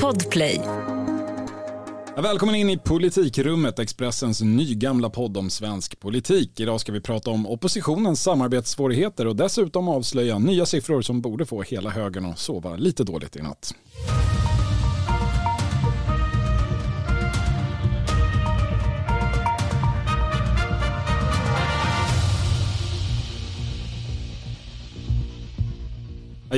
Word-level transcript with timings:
Podplay. 0.00 0.60
Välkommen 2.16 2.54
in 2.54 2.70
i 2.70 2.78
Politikrummet, 2.78 3.78
Expressens 3.78 4.40
nygamla 4.40 5.10
podd 5.10 5.36
om 5.36 5.50
svensk 5.50 6.00
politik. 6.00 6.60
Idag 6.60 6.80
ska 6.80 6.92
vi 6.92 7.00
prata 7.00 7.30
om 7.30 7.46
oppositionens 7.46 8.22
samarbetssvårigheter 8.22 9.26
och 9.26 9.36
dessutom 9.36 9.88
avslöja 9.88 10.38
nya 10.38 10.66
siffror 10.66 11.02
som 11.02 11.20
borde 11.20 11.46
få 11.46 11.62
hela 11.62 11.90
högern 11.90 12.26
att 12.26 12.38
sova 12.38 12.76
lite 12.76 13.04
dåligt 13.04 13.36
i 13.36 13.42
natt. 13.42 13.74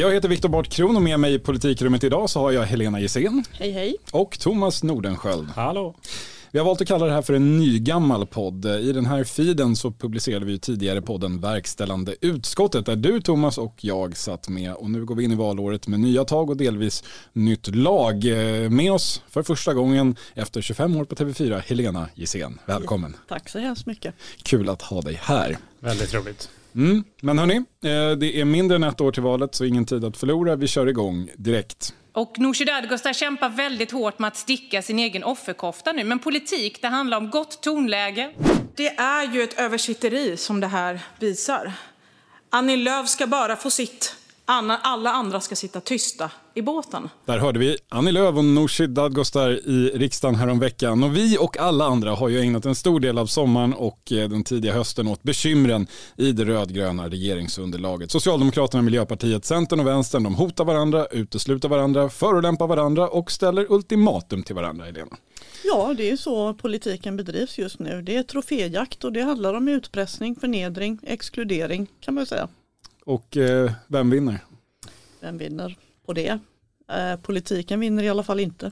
Jag 0.05 0.13
heter 0.13 0.29
Viktor 0.29 0.49
Bart 0.49 0.69
Kron 0.69 0.97
och 0.97 1.03
med 1.03 1.21
mig 1.21 1.35
i 1.35 1.39
politikrummet 1.39 2.05
idag 2.05 2.31
så 2.31 2.41
har 2.41 2.53
jag 2.53 2.63
Helena 2.63 3.01
Gissén. 3.01 3.45
Hej 3.53 3.71
hej. 3.71 3.97
Och 4.11 4.39
Thomas 4.39 4.83
Nordenskjöld. 4.83 5.49
Hallå. 5.49 5.95
Vi 6.51 6.59
har 6.59 6.67
valt 6.67 6.81
att 6.81 6.89
kalla 6.89 7.07
det 7.07 7.13
här 7.13 7.23
för 7.23 7.35
en 7.35 7.59
nygammal 7.59 8.27
podd. 8.27 8.67
I 8.67 8.93
den 8.93 9.07
här 9.07 9.25
feeden 9.25 9.77
så 9.77 9.91
publicerade 9.91 10.47
vi 10.47 10.59
tidigare 10.59 11.03
podden 11.03 11.41
Verkställande 11.41 12.15
utskottet 12.21 12.87
där 12.87 12.97
du 12.97 13.21
Thomas 13.21 13.59
och 13.59 13.75
jag 13.81 14.17
satt 14.17 14.49
med 14.49 14.75
och 14.75 14.91
nu 14.91 15.05
går 15.05 15.15
vi 15.15 15.25
in 15.25 15.33
i 15.33 15.35
valåret 15.35 15.87
med 15.87 16.01
nya 16.01 16.25
tag 16.25 16.51
och 16.51 16.57
delvis 16.57 17.05
nytt 17.33 17.77
lag. 17.77 18.25
Eh, 18.27 18.71
med 18.71 18.93
oss 18.93 19.23
för 19.29 19.43
första 19.43 19.75
gången 19.75 20.17
efter 20.35 20.63
25 20.63 20.97
år 20.97 21.05
på 21.05 21.15
TV4, 21.15 21.63
Helena 21.67 22.09
Gissén. 22.15 22.59
Välkommen. 22.67 23.17
Tack 23.29 23.49
så 23.49 23.59
hemskt 23.59 23.87
mycket. 23.87 24.15
Kul 24.43 24.69
att 24.69 24.83
ha 24.83 25.01
dig 25.01 25.21
här. 25.23 25.59
Väldigt 25.81 26.15
roligt. 26.15 26.49
Mm. 26.75 27.05
Men 27.23 27.39
hörni, 27.39 27.57
eh, 27.57 27.63
det 28.19 28.41
är 28.41 28.45
mindre 28.45 28.77
än 28.77 28.83
ett 28.83 29.01
år 29.01 29.13
till 29.13 29.23
valet 29.23 29.55
så 29.55 29.65
ingen 29.65 29.87
tid 29.87 30.05
att 30.05 30.17
förlora. 30.17 30.57
Vi 30.57 30.67
kör 30.67 30.87
igång 30.87 31.31
direkt. 31.37 31.95
Och 32.13 32.39
Nooshi 32.39 32.65
Dadgostar 32.65 33.13
kämpar 33.13 33.49
väldigt 33.49 33.91
hårt 33.91 34.19
med 34.19 34.29
att 34.29 34.37
sticka 34.37 34.83
sin 34.83 34.99
egen 34.99 35.25
offerkofta 35.25 35.93
nu. 35.93 36.05
Men 36.05 36.19
politik, 36.19 36.83
det 36.83 36.89
handlar 36.89 37.19
om 37.19 37.31
gott 37.31 37.63
tonläge. 37.63 38.31
Det 38.77 38.89
är 38.89 39.35
ju 39.35 39.43
ett 39.43 39.59
översitteri 39.59 40.37
som 40.37 40.61
det 40.61 40.67
här 40.67 41.01
visar. 41.19 41.73
Annie 42.51 42.77
Lööf 42.77 43.09
ska 43.09 43.27
bara 43.27 43.57
få 43.57 43.71
sitt. 43.71 44.17
Alla 44.47 45.11
andra 45.11 45.41
ska 45.41 45.57
sitta 45.57 45.81
tysta 45.81 46.31
i 46.55 46.63
båten. 46.63 47.09
Där 47.25 47.39
hörde 47.39 47.59
vi 47.59 47.77
Annie 47.89 48.13
Lööf 48.13 48.37
och 48.37 48.45
Nooshi 48.45 48.87
Dadgostar 48.87 49.51
i 49.51 49.91
riksdagen 49.95 50.35
häromveckan. 50.35 51.05
Och 51.05 51.17
vi 51.17 51.39
och 51.39 51.59
alla 51.59 51.85
andra 51.85 52.15
har 52.15 52.29
ju 52.29 52.41
ägnat 52.41 52.67
en 52.67 52.75
stor 52.75 53.01
del 53.01 53.19
av 53.19 53.27
sommaren 53.27 53.75
och 53.75 54.13
eh, 54.13 54.29
den 54.29 54.45
tidiga 54.45 54.73
hösten 54.73 55.09
åt 55.09 55.23
bekymren 55.23 55.87
i 56.17 56.33
det 56.33 56.45
rödgröna 56.45 57.09
regeringsunderlaget. 57.09 58.11
Socialdemokraterna, 58.11 58.83
Miljöpartiet, 58.83 59.45
Centern 59.45 59.81
och 59.81 59.87
Vänstern 59.87 60.23
de 60.23 60.35
hotar 60.35 60.65
varandra, 60.65 61.07
utesluter 61.07 61.69
varandra, 61.69 62.09
förolämpar 62.09 62.67
varandra 62.67 63.09
och 63.09 63.33
ställer 63.33 63.73
ultimatum 63.73 64.43
till 64.43 64.55
varandra, 64.55 64.85
Helena. 64.85 65.17
Ja, 65.65 65.95
det 65.97 66.11
är 66.11 66.17
så 66.17 66.55
politiken 66.55 67.17
bedrivs 67.17 67.59
just 67.59 67.79
nu. 67.79 68.03
Det 68.03 68.17
är 68.17 68.23
troféjakt 68.23 69.05
och 69.05 69.13
det 69.13 69.23
handlar 69.23 69.55
om 69.55 69.69
utpressning, 69.69 70.37
förnedring, 70.37 70.99
exkludering 71.03 71.87
kan 72.01 72.15
man 72.15 72.27
säga. 72.27 72.49
Och 73.05 73.37
eh, 73.37 73.73
vem 73.89 74.11
vinner? 74.11 74.45
Vem 75.21 75.39
vinner 75.39 75.79
på 76.07 76.13
det? 76.13 76.39
Eh, 76.93 77.17
politiken 77.23 77.81
vinner 77.81 78.03
i 78.03 78.09
alla 78.09 78.23
fall 78.23 78.41
inte. 78.41 78.71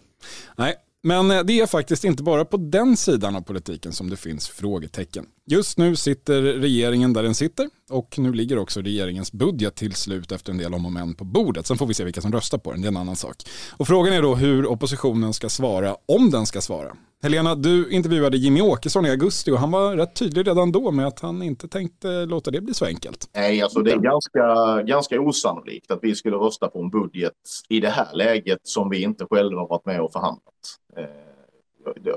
Nej, 0.56 0.74
men 1.02 1.30
eh, 1.30 1.44
det 1.44 1.60
är 1.60 1.66
faktiskt 1.66 2.04
inte 2.04 2.22
bara 2.22 2.44
på 2.44 2.56
den 2.56 2.96
sidan 2.96 3.36
av 3.36 3.40
politiken 3.40 3.92
som 3.92 4.10
det 4.10 4.16
finns 4.16 4.48
frågetecken. 4.48 5.26
Just 5.46 5.78
nu 5.78 5.96
sitter 5.96 6.42
regeringen 6.42 7.12
där 7.12 7.22
den 7.22 7.34
sitter 7.34 7.68
och 7.90 8.18
nu 8.18 8.32
ligger 8.32 8.58
också 8.58 8.80
regeringens 8.80 9.32
budget 9.32 9.74
till 9.74 9.94
slut 9.94 10.32
efter 10.32 10.52
en 10.52 10.58
del 10.58 10.74
om 10.74 10.86
och 10.86 10.92
men 10.92 11.14
på 11.14 11.24
bordet. 11.24 11.66
Sen 11.66 11.76
får 11.76 11.86
vi 11.86 11.94
se 11.94 12.04
vilka 12.04 12.20
som 12.20 12.32
röstar 12.32 12.58
på 12.58 12.72
den, 12.72 12.82
det 12.82 12.86
är 12.86 12.90
en 12.90 12.96
annan 12.96 13.16
sak. 13.16 13.36
Och 13.76 13.86
frågan 13.86 14.12
är 14.12 14.22
då 14.22 14.34
hur 14.34 14.66
oppositionen 14.66 15.32
ska 15.32 15.48
svara, 15.48 15.96
om 16.06 16.30
den 16.30 16.46
ska 16.46 16.60
svara. 16.60 16.96
Helena, 17.22 17.54
du 17.54 17.90
intervjuade 17.90 18.36
Jimmy 18.36 18.60
Åkesson 18.60 19.06
i 19.06 19.10
augusti 19.10 19.50
och 19.50 19.58
han 19.58 19.70
var 19.70 19.96
rätt 19.96 20.14
tydlig 20.14 20.46
redan 20.46 20.72
då 20.72 20.90
med 20.90 21.06
att 21.06 21.20
han 21.20 21.42
inte 21.42 21.68
tänkte 21.68 22.26
låta 22.26 22.50
det 22.50 22.60
bli 22.60 22.74
så 22.74 22.84
enkelt. 22.84 23.30
Nej, 23.34 23.62
alltså 23.62 23.82
det 23.82 23.92
är 23.92 23.98
ganska, 23.98 24.82
ganska 24.82 25.20
osannolikt 25.20 25.90
att 25.90 25.98
vi 26.02 26.14
skulle 26.14 26.36
rösta 26.36 26.68
på 26.68 26.82
en 26.82 26.90
budget 26.90 27.32
i 27.68 27.80
det 27.80 27.90
här 27.90 28.08
läget 28.14 28.60
som 28.62 28.90
vi 28.90 29.02
inte 29.02 29.26
själva 29.30 29.60
har 29.60 29.68
varit 29.68 29.86
med 29.86 30.00
och 30.00 30.12
förhandlat. 30.12 30.54
Eh, 30.96 31.04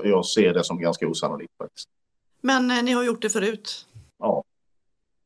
jag 0.04 0.26
ser 0.26 0.54
det 0.54 0.64
som 0.64 0.80
ganska 0.80 1.08
osannolikt 1.08 1.52
faktiskt. 1.58 1.88
Men 2.40 2.70
eh, 2.70 2.82
ni 2.82 2.92
har 2.92 3.04
gjort 3.04 3.22
det 3.22 3.30
förut? 3.30 3.86
Ja, 4.18 4.44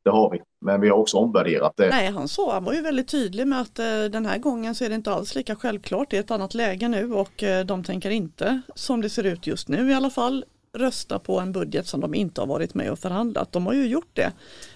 det 0.04 0.10
har 0.10 0.30
vi. 0.30 0.42
Men 0.60 0.80
vi 0.80 0.88
har 0.88 0.96
också 0.96 1.16
omvärderat 1.16 1.76
det. 1.76 1.88
Nej, 1.88 2.10
han 2.10 2.28
sa, 2.28 2.52
han 2.52 2.64
var 2.64 2.72
ju 2.72 2.82
väldigt 2.82 3.08
tydlig 3.08 3.46
med 3.46 3.60
att 3.60 3.78
eh, 3.78 4.04
den 4.04 4.26
här 4.26 4.38
gången 4.38 4.74
så 4.74 4.84
är 4.84 4.88
det 4.88 4.94
inte 4.94 5.12
alls 5.12 5.34
lika 5.34 5.56
självklart. 5.56 6.10
Det 6.10 6.16
är 6.16 6.20
ett 6.20 6.30
annat 6.30 6.54
läge 6.54 6.88
nu 6.88 7.12
och 7.14 7.42
eh, 7.42 7.66
de 7.66 7.84
tänker 7.84 8.10
inte, 8.10 8.60
som 8.74 9.00
det 9.00 9.10
ser 9.10 9.24
ut 9.24 9.46
just 9.46 9.68
nu 9.68 9.90
i 9.90 9.94
alla 9.94 10.10
fall, 10.10 10.44
rösta 10.72 11.18
på 11.18 11.40
en 11.40 11.52
budget 11.52 11.86
som 11.86 12.00
de 12.00 12.14
inte 12.14 12.40
har 12.40 12.46
varit 12.46 12.74
med 12.74 12.92
och 12.92 12.98
förhandlat. 12.98 13.52
De 13.52 13.66
har 13.66 13.72
ju 13.72 13.86
gjort 13.86 14.10
det 14.12 14.32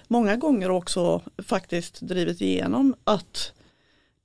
många 0.07 0.35
gånger 0.35 0.71
också 0.71 1.21
faktiskt 1.47 2.01
drivit 2.01 2.41
igenom 2.41 2.95
att 3.03 3.53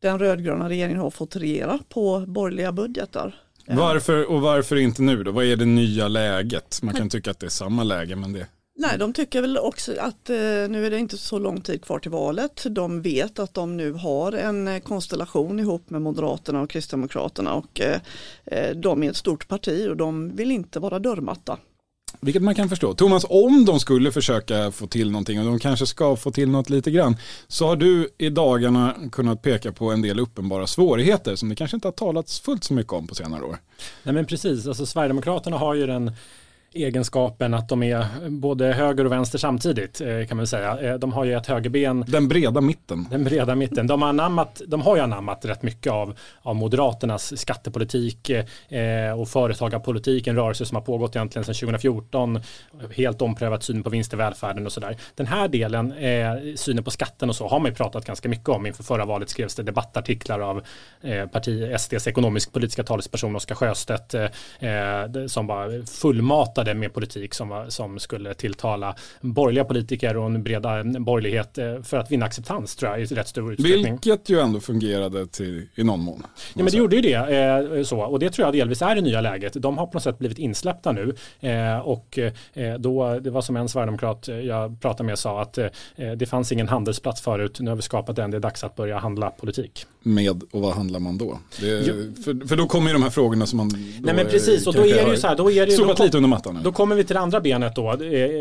den 0.03 0.19
rödgröna 0.19 0.69
regeringen 0.69 1.00
har 1.00 1.10
fått 1.10 1.37
regera 1.37 1.78
på 1.88 2.25
borgerliga 2.27 2.72
budgetar. 2.72 3.42
Varför 3.77 4.31
och 4.31 4.41
varför 4.41 4.77
inte 4.77 5.03
nu 5.03 5.23
då? 5.23 5.31
Vad 5.31 5.45
är 5.45 5.57
det 5.57 5.65
nya 5.65 6.09
läget? 6.09 6.83
Man 6.83 6.95
kan 6.95 7.09
tycka 7.09 7.31
att 7.31 7.39
det 7.39 7.47
är 7.47 7.51
samma 7.51 7.83
läge 7.85 8.17
men 8.17 8.33
det 8.33 8.47
Nej, 8.81 8.99
de 8.99 9.13
tycker 9.13 9.41
väl 9.41 9.59
också 9.59 9.93
att 9.99 10.31
eh, 10.31 10.37
nu 10.69 10.87
är 10.87 10.91
det 10.91 10.99
inte 10.99 11.19
så 11.19 11.39
lång 11.39 11.61
tid 11.61 11.85
kvar 11.85 11.99
till 11.99 12.11
valet. 12.11 12.67
De 12.71 13.03
vet 13.03 13.39
att 13.39 13.55
de 13.55 13.77
nu 13.77 13.93
har 13.93 14.33
en 14.33 14.69
eh, 14.69 14.81
konstellation 14.81 15.59
ihop 15.59 15.91
med 15.91 16.03
Moderaterna 16.03 16.61
och 16.61 16.71
Kristdemokraterna 16.71 17.55
och 17.55 17.81
eh, 17.81 18.01
eh, 18.45 18.77
de 18.77 19.03
är 19.03 19.11
ett 19.11 19.17
stort 19.17 19.49
parti 19.49 19.89
och 19.91 19.97
de 19.97 20.37
vill 20.37 20.51
inte 20.51 20.81
vara 20.81 20.99
dörrmatta. 20.99 21.59
Vilket 22.21 22.43
man 22.43 22.54
kan 22.54 22.69
förstå. 22.69 22.94
Thomas, 22.94 23.26
om 23.28 23.65
de 23.65 23.81
skulle 23.81 24.12
försöka 24.12 24.71
få 24.71 24.87
till 24.87 25.10
någonting 25.10 25.41
och 25.41 25.47
de 25.47 25.59
kanske 25.59 25.87
ska 25.87 26.16
få 26.16 26.31
till 26.31 26.48
något 26.50 26.71
lite 26.71 26.91
grann 26.91 27.16
så 27.48 27.66
har 27.66 27.76
du 27.76 28.09
i 28.19 28.31
dagarna 28.31 28.94
kunnat 29.12 29.43
peka 29.43 29.72
på 29.72 29.91
en 29.91 30.03
del 30.03 30.21
uppenbara 30.21 30.66
svårigheter 30.66 31.37
som 31.37 31.48
det 31.48 31.54
kanske 31.54 31.76
inte 31.76 31.88
har 31.88 31.93
talats 31.93 32.41
fullt 32.41 32.65
så 32.65 32.75
mycket 32.75 32.93
om 32.93 33.06
på 33.06 33.15
senare 33.15 33.43
år. 33.43 33.56
Nej 34.03 34.15
men 34.15 34.26
precis, 34.26 34.66
alltså 34.66 34.87
Sverigedemokraterna 34.87 35.59
har 35.59 35.75
ju 35.75 35.87
den 35.87 36.12
egenskapen 36.73 37.55
att 37.55 37.69
de 37.69 37.83
är 37.83 38.07
både 38.29 38.73
höger 38.73 39.05
och 39.05 39.13
vänster 39.13 39.39
samtidigt 39.39 40.01
eh, 40.01 40.27
kan 40.29 40.37
man 40.37 40.47
säga. 40.47 40.81
Eh, 40.81 40.95
de 40.95 41.13
har 41.13 41.25
ju 41.25 41.35
ett 41.35 41.47
högerben. 41.47 42.05
Den 42.09 42.29
breda 42.29 42.61
mitten. 42.61 43.07
Den 43.11 43.25
breda 43.25 43.55
mitten. 43.55 43.87
De 43.87 44.03
har, 44.03 44.09
anammat, 44.09 44.63
de 44.67 44.81
har 44.81 44.97
ju 44.97 45.03
anammat 45.03 45.45
rätt 45.45 45.63
mycket 45.63 45.93
av, 45.93 46.19
av 46.43 46.57
Moderaternas 46.57 47.41
skattepolitik 47.41 48.31
eh, 48.31 49.21
och 49.21 49.29
företagarpolitik, 49.29 50.27
en 50.27 50.37
rörelse 50.37 50.67
som 50.67 50.77
har 50.77 50.83
pågått 50.83 51.17
egentligen 51.17 51.45
sedan 51.45 51.55
2014. 51.55 52.41
Helt 52.97 53.23
omprövat 53.23 53.63
syn 53.63 53.83
på 53.83 53.91
vinst 53.91 54.13
i 54.13 54.17
välfärden 54.17 54.67
och 54.67 54.73
sådär. 54.73 54.97
Den 55.15 55.27
här 55.27 55.49
delen, 55.49 55.93
eh, 55.93 56.55
synen 56.57 56.85
på 56.85 56.91
skatten 56.91 57.29
och 57.29 57.37
så, 57.37 57.49
har 57.49 57.59
man 57.59 57.71
ju 57.71 57.75
pratat 57.75 58.05
ganska 58.05 58.29
mycket 58.29 58.49
om. 58.49 58.67
Inför 58.67 58.83
förra 58.83 59.05
valet 59.05 59.29
skrevs 59.29 59.55
det 59.55 59.63
debattartiklar 59.63 60.41
av 60.41 60.63
eh, 61.03 61.27
parti 61.27 61.81
SDs 61.81 62.07
ekonomisk-politiska 62.07 62.83
talesperson 62.83 63.37
Oskar 63.37 63.55
Sjöstedt 63.55 64.15
eh, 64.15 64.27
som 65.27 65.47
var 65.47 65.87
fullmatad 65.87 66.59
matade 66.60 66.81
med 66.81 66.94
politik 66.94 67.34
som, 67.34 67.48
var, 67.48 67.71
som 67.71 67.98
skulle 67.98 68.34
tilltala 68.34 68.94
borgerliga 69.21 69.65
politiker 69.65 70.16
och 70.16 70.26
en 70.26 70.43
breda 70.43 70.84
borgerlighet 70.84 71.59
eh, 71.59 71.82
för 71.82 71.97
att 71.97 72.10
vinna 72.10 72.26
acceptans 72.26 72.76
tror 72.76 72.91
jag 72.91 73.00
i 73.00 73.04
rätt 73.04 73.28
stor 73.28 73.53
utsträckning. 73.53 73.93
Vilket 73.93 74.28
ju 74.28 74.41
ändå 74.41 74.60
fungerade 74.60 75.26
till, 75.26 75.69
i 75.75 75.84
någon 75.84 76.00
mån. 76.00 76.22
Ja 76.54 76.62
men 76.62 76.66
det 76.66 76.76
gjorde 76.76 76.97
ju 76.97 77.03
det 77.03 77.15
eh, 77.15 77.82
så 77.82 78.00
och 78.00 78.19
det 78.19 78.31
tror 78.31 78.47
jag 78.47 78.54
delvis 78.54 78.82
är 78.82 78.94
det 78.94 79.00
nya 79.00 79.21
läget. 79.21 79.53
De 79.53 79.78
har 79.78 79.87
på 79.87 79.93
något 79.94 80.03
sätt 80.03 80.19
blivit 80.19 80.38
insläppta 80.38 80.93
nu 80.93 81.15
eh, 81.41 81.78
och 81.78 82.19
då 82.78 83.19
det 83.21 83.31
var 83.31 83.42
som 83.42 83.56
en 83.56 83.69
sverigedemokrat 83.69 84.28
jag 84.28 84.81
pratade 84.81 85.06
med 85.06 85.19
sa 85.19 85.42
att 85.42 85.59
det 86.16 86.27
fanns 86.27 86.53
ingen 86.53 86.69
handelsplats 86.69 87.21
förut. 87.21 87.60
Nu 87.60 87.71
har 87.71 87.77
vi 87.77 87.82
skapat 87.82 88.16
den. 88.16 88.31
Det 88.31 88.37
är 88.37 88.41
dags 88.41 88.65
att 88.65 88.77
börja 88.77 88.98
handla 88.98 89.31
politik. 89.31 89.87
Med 90.03 90.42
och 90.50 90.60
vad 90.60 90.75
handlar 90.75 91.00
man 91.00 91.19
då? 91.19 91.38
Det, 91.60 91.84
för, 92.25 92.47
för 92.47 92.56
då 92.56 92.66
kommer 92.66 92.87
ju 92.87 92.92
de 92.92 93.03
här 93.03 93.10
frågorna 93.10 93.47
som 93.47 93.56
man 93.56 93.68
Nej 94.01 94.15
men 94.15 94.27
precis 94.27 94.66
och 94.66 94.74
då 94.74 94.86
är 94.86 95.04
det 95.04 95.10
ju 95.10 95.16
så 95.16 95.27
här. 95.27 95.36
Då 95.36 95.51
är 95.51 95.66
det, 95.66 95.72
sopat 95.72 95.98
lite 95.98 96.16
under 96.16 96.28
mattan 96.28 96.50
nu. 96.53 96.61
Då 96.61 96.73
kommer 96.73 96.97
vi 96.97 97.05
till 97.05 97.15
det 97.15 97.21
andra 97.21 97.41
benet 97.41 97.75
då. 97.75 97.97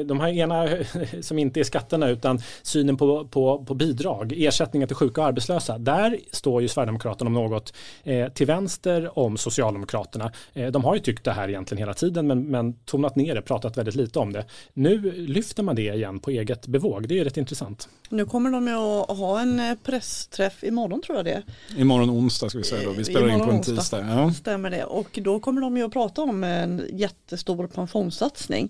De 0.06 0.20
här 0.20 0.30
ena 0.30 0.68
som 1.22 1.40
inte 1.40 1.60
är 1.60 1.64
skatterna 1.64 2.10
utan 2.10 2.42
synen 2.62 2.98
på, 2.98 3.28
på, 3.28 3.66
på 3.66 3.74
bidrag, 3.74 4.34
ersättningar 4.38 4.88
till 4.88 4.96
sjuka 4.96 5.22
och 5.22 5.28
arbetslösa. 5.28 5.78
Där 5.78 6.18
står 6.32 6.62
ju 6.62 6.68
Sverigedemokraterna 6.68 7.28
om 7.28 7.34
något 7.34 7.74
eh, 8.04 8.30
till 8.30 8.48
vänster 8.48 9.20
om 9.20 9.38
Socialdemokraterna. 9.38 10.32
Eh, 10.54 10.68
de 10.68 10.84
har 10.84 10.96
ju 10.96 11.02
tyckt 11.02 11.24
det 11.24 11.32
här 11.32 11.50
egentligen 11.50 11.80
hela 11.80 11.94
tiden 11.94 12.28
men, 12.28 12.48
men 12.48 12.74
tonat 12.74 13.16
ner 13.16 13.36
det, 13.36 13.42
pratat 13.42 13.78
väldigt 13.78 13.96
lite 13.96 14.20
om 14.20 14.34
det. 14.34 14.46
Nu 14.74 15.12
lyfter 15.12 15.64
man 15.64 15.76
det 15.76 15.96
igen 15.96 16.20
på 16.20 16.32
eget 16.32 16.68
bevåg. 16.68 17.08
Det 17.08 17.20
är 17.20 17.24
rätt 17.24 17.38
intressant. 17.38 17.90
Nu 18.10 18.26
kommer 18.26 18.52
de 18.52 18.68
ju 18.68 18.74
att 18.74 19.18
ha 19.18 19.42
en 19.42 19.60
eh, 19.60 19.76
pressträff 19.84 20.64
imorgon 20.64 21.02
tror 21.02 21.18
jag 21.18 21.26
det. 21.26 21.44
Imorgon 21.78 22.10
onsdag 22.10 22.50
ska 22.50 22.58
vi 22.58 22.64
säga 22.64 22.84
då. 22.84 22.92
Vi 22.92 23.04
spelar 23.04 23.30
in 23.30 23.40
på 23.40 23.52
en 23.52 23.62
tisdag. 23.62 24.06
Ja. 24.08 24.34
Stämmer 24.34 24.70
det. 24.70 24.84
Och 24.84 25.20
då 25.24 25.40
kommer 25.40 25.62
de 25.62 25.78
ju 25.78 25.84
att 25.84 25.94
prata 25.94 26.22
om 26.22 26.44
en 26.44 26.86
jättestor 26.94 27.68
pension 27.68 27.99
pensionssatsning. 28.00 28.70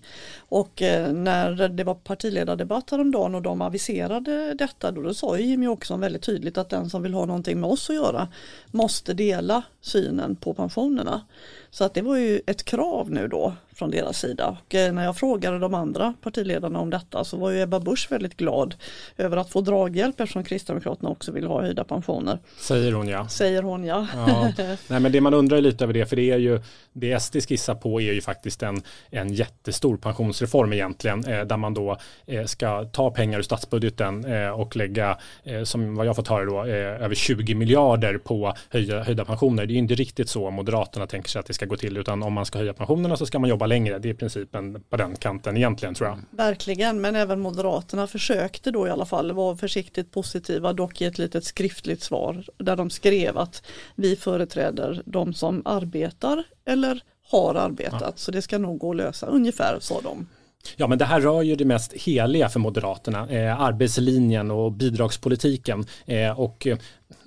Och 0.49 0.81
eh, 0.81 1.13
när 1.13 1.67
det 1.69 1.83
var 1.83 1.95
partiledardebatt 1.95 2.89
häromdagen 2.89 3.35
och 3.35 3.41
de 3.41 3.61
aviserade 3.61 4.53
detta 4.53 4.91
då, 4.91 5.01
då 5.01 5.13
sa 5.13 5.37
ju 5.37 5.45
Jimmy 5.45 5.67
Åkesson 5.67 5.99
väldigt 5.99 6.21
tydligt 6.21 6.57
att 6.57 6.69
den 6.69 6.89
som 6.89 7.03
vill 7.03 7.13
ha 7.13 7.25
någonting 7.25 7.59
med 7.59 7.69
oss 7.69 7.89
att 7.89 7.95
göra 7.95 8.27
måste 8.71 9.13
dela 9.13 9.63
synen 9.81 10.35
på 10.35 10.53
pensionerna. 10.53 11.21
Så 11.71 11.83
att 11.83 11.93
det 11.93 12.01
var 12.01 12.17
ju 12.17 12.41
ett 12.47 12.65
krav 12.65 13.11
nu 13.11 13.27
då 13.27 13.53
från 13.79 13.91
deras 13.91 14.19
sida. 14.19 14.57
Och 14.65 14.75
eh, 14.75 14.93
när 14.93 15.05
jag 15.05 15.17
frågade 15.17 15.59
de 15.59 15.73
andra 15.73 16.13
partiledarna 16.21 16.79
om 16.79 16.89
detta 16.89 17.23
så 17.23 17.37
var 17.37 17.49
ju 17.49 17.61
Ebba 17.61 17.79
Busch 17.79 18.07
väldigt 18.11 18.37
glad 18.37 18.75
över 19.17 19.37
att 19.37 19.49
få 19.49 19.61
draghjälp 19.61 20.19
eftersom 20.19 20.43
Kristdemokraterna 20.43 21.09
också 21.09 21.31
vill 21.31 21.47
ha 21.47 21.61
höjda 21.61 21.83
pensioner. 21.83 22.39
Säger 22.57 22.91
hon 22.91 23.07
ja. 23.07 23.27
Säger 23.27 23.63
hon 23.63 23.83
ja. 23.83 24.07
ja. 24.15 24.51
Nej 24.87 24.99
men 24.99 25.11
det 25.11 25.21
man 25.21 25.33
undrar 25.33 25.61
lite 25.61 25.83
över 25.83 25.93
det, 25.93 26.05
för 26.05 26.15
det 26.15 26.31
är 26.31 26.37
ju 26.37 26.61
det 26.93 27.19
SD 27.19 27.35
skissar 27.47 27.75
på 27.75 28.01
är 28.01 28.13
ju 28.13 28.21
faktiskt 28.21 28.63
en, 28.63 28.81
en 29.09 29.33
jättestor 29.33 29.97
pensionsreform 29.97 30.73
egentligen, 30.73 31.25
eh, 31.25 31.41
där 31.41 31.57
man 31.57 31.73
då 31.73 31.97
eh, 32.25 32.45
ska 32.45 32.85
ta 32.85 33.11
pengar 33.11 33.39
ur 33.39 33.43
statsbudgeten 33.43 34.25
eh, 34.25 34.49
och 34.49 34.75
lägga, 34.75 35.17
eh, 35.43 35.63
som 35.63 35.95
vad 35.95 36.05
jag 36.05 36.15
fått 36.15 36.27
höra 36.27 36.45
då, 36.45 36.65
eh, 36.65 37.03
över 37.03 37.15
20 37.15 37.55
miljarder 37.55 38.17
på 38.17 38.53
höjda, 38.69 39.03
höjda 39.03 39.25
pensioner. 39.25 39.65
Det 39.65 39.71
är 39.71 39.73
ju 39.73 39.79
inte 39.79 39.95
riktigt 39.95 40.29
så 40.29 40.49
Moderaterna 40.49 41.07
tänker 41.07 41.29
sig 41.29 41.39
att 41.39 41.45
det 41.45 41.53
ska 41.59 41.65
gå 41.65 41.77
till, 41.77 41.97
utan 41.97 42.23
om 42.23 42.33
man 42.33 42.45
ska 42.45 42.59
höja 42.59 42.73
pensionerna 42.73 43.17
så 43.17 43.25
ska 43.25 43.39
man 43.39 43.49
jobba 43.49 43.65
längre. 43.65 43.99
Det 43.99 44.09
är 44.09 44.13
principen 44.13 44.83
på 44.89 44.97
den 44.97 45.15
kanten 45.15 45.57
egentligen 45.57 45.95
tror 45.95 46.09
jag. 46.09 46.19
Verkligen, 46.31 47.01
men 47.01 47.15
även 47.15 47.39
Moderaterna 47.39 48.07
försökte 48.07 48.71
då 48.71 48.87
i 48.87 48.89
alla 48.89 49.05
fall 49.05 49.31
vara 49.31 49.55
försiktigt 49.55 50.11
positiva, 50.11 50.73
dock 50.73 51.01
i 51.01 51.05
ett 51.05 51.17
litet 51.17 51.43
skriftligt 51.43 52.03
svar 52.03 52.43
där 52.57 52.75
de 52.75 52.89
skrev 52.89 53.37
att 53.37 53.63
vi 53.95 54.15
företräder 54.15 55.01
de 55.05 55.33
som 55.33 55.61
arbetar 55.65 56.43
eller 56.65 57.01
har 57.31 57.55
arbetat, 57.55 58.01
ja. 58.01 58.11
så 58.15 58.31
det 58.31 58.41
ska 58.41 58.57
nog 58.57 58.79
gå 58.79 58.89
att 58.89 58.97
lösa, 58.97 59.27
ungefär 59.27 59.77
sa 59.79 60.01
de. 60.01 60.27
Ja, 60.75 60.87
men 60.87 60.97
det 60.97 61.05
här 61.05 61.21
rör 61.21 61.41
ju 61.41 61.55
det 61.55 61.65
mest 61.65 61.93
heliga 61.93 62.49
för 62.49 62.59
Moderaterna, 62.59 63.29
eh, 63.29 63.61
arbetslinjen 63.61 64.51
och 64.51 64.71
bidragspolitiken. 64.71 65.85
Eh, 66.05 66.39
och 66.39 66.67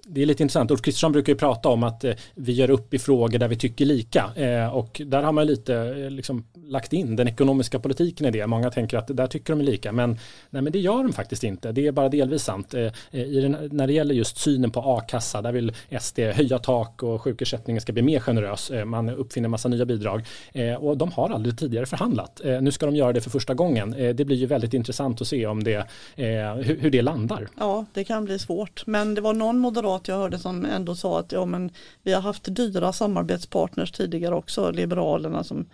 det 0.07 0.23
är 0.23 0.27
lite 0.27 0.43
intressant. 0.43 0.71
Ulf 0.71 0.83
Kristersson 0.83 1.13
brukar 1.13 1.33
ju 1.33 1.39
prata 1.39 1.69
om 1.69 1.83
att 1.83 2.05
eh, 2.05 2.13
vi 2.35 2.53
gör 2.53 2.71
upp 2.71 2.95
i 2.95 2.99
frågor 2.99 3.39
där 3.39 3.49
vi 3.49 3.57
tycker 3.57 3.85
lika. 3.85 4.33
Eh, 4.37 4.75
och 4.75 5.01
där 5.07 5.23
har 5.23 5.33
man 5.33 5.47
lite 5.47 5.75
eh, 5.75 6.11
liksom, 6.11 6.47
lagt 6.67 6.93
in 6.93 7.17
den 7.17 7.29
ekonomiska 7.29 7.79
politiken 7.79 8.27
i 8.27 8.31
det. 8.31 8.47
Många 8.47 8.71
tänker 8.71 8.99
att 8.99 9.17
där 9.17 9.27
tycker 9.27 9.53
de 9.53 9.63
lika. 9.63 9.93
Men, 9.93 10.19
nej, 10.51 10.63
men 10.63 10.73
det 10.73 10.79
gör 10.79 11.03
de 11.03 11.13
faktiskt 11.13 11.45
inte. 11.45 11.73
Det 11.73 11.87
är 11.87 11.93
bara 11.93 12.09
delvis 12.09 12.43
sant. 12.43 12.75
Eh, 12.75 12.83
eh 13.11 13.23
i 13.23 13.41
den, 13.41 13.69
när 13.73 13.87
det 13.87 13.93
gäller 13.93 14.15
just 14.15 14.39
synen 14.39 14.71
på 14.71 14.81
a-kassa, 14.81 15.43
där 15.43 15.53
vill 15.53 15.73
SD 16.01 16.19
höja 16.19 16.59
tak 16.59 17.03
och 17.03 17.23
sjukersättningen 17.23 17.81
ska 17.81 17.93
bli 17.93 18.03
mer 18.03 18.21
generös. 18.21 18.71
Eh, 18.71 18.85
man 18.85 19.09
uppfinner 19.09 19.49
massa 19.49 19.69
nya 19.69 19.85
bidrag. 19.85 20.27
Eh, 20.53 20.75
och 20.75 20.97
de 20.97 21.13
har 21.13 21.31
aldrig 21.31 21.59
tidigare 21.59 21.87
förhandlat. 21.87 22.41
Eh, 22.45 22.63
nu 22.63 22.73
ska 22.73 22.87
de 22.87 22.97
göra 22.97 23.13
det 23.13 23.21
för 23.21 23.31
första 23.31 23.55
gången. 23.55 23.95
Eh, 23.95 24.15
det 24.15 24.25
blir 24.25 24.37
ju 24.37 24.47
väldigt 24.47 24.75
intressant 24.75 25.21
att 25.21 25.29
se 25.29 25.47
om 25.47 25.65
det, 25.65 25.87
hur, 26.17 26.81
hur 26.81 26.91
det 26.91 27.03
landar. 27.03 27.49
Ja, 27.59 27.85
det 27.93 28.05
kan 28.05 28.25
bli 28.25 28.39
svårt. 28.39 28.83
Men 28.87 29.15
det 29.15 29.21
var 29.21 29.35
någon 29.35 29.59
moderat 29.59 29.92
moderat 29.93 30.09
jag 30.09 30.17
hörde 30.17 30.39
som 30.39 30.65
ändå 30.65 30.95
sa 30.95 31.19
att 31.21 31.33
ja, 31.33 31.45
men 31.45 31.71
vi 32.03 32.13
har 32.13 32.21
haft 32.23 32.55
dyra 32.55 32.93
samarbetspartners 32.93 33.93
tidigare 33.93 34.35
också, 34.35 34.71
Liberalerna 34.71 35.45
som 35.45 35.67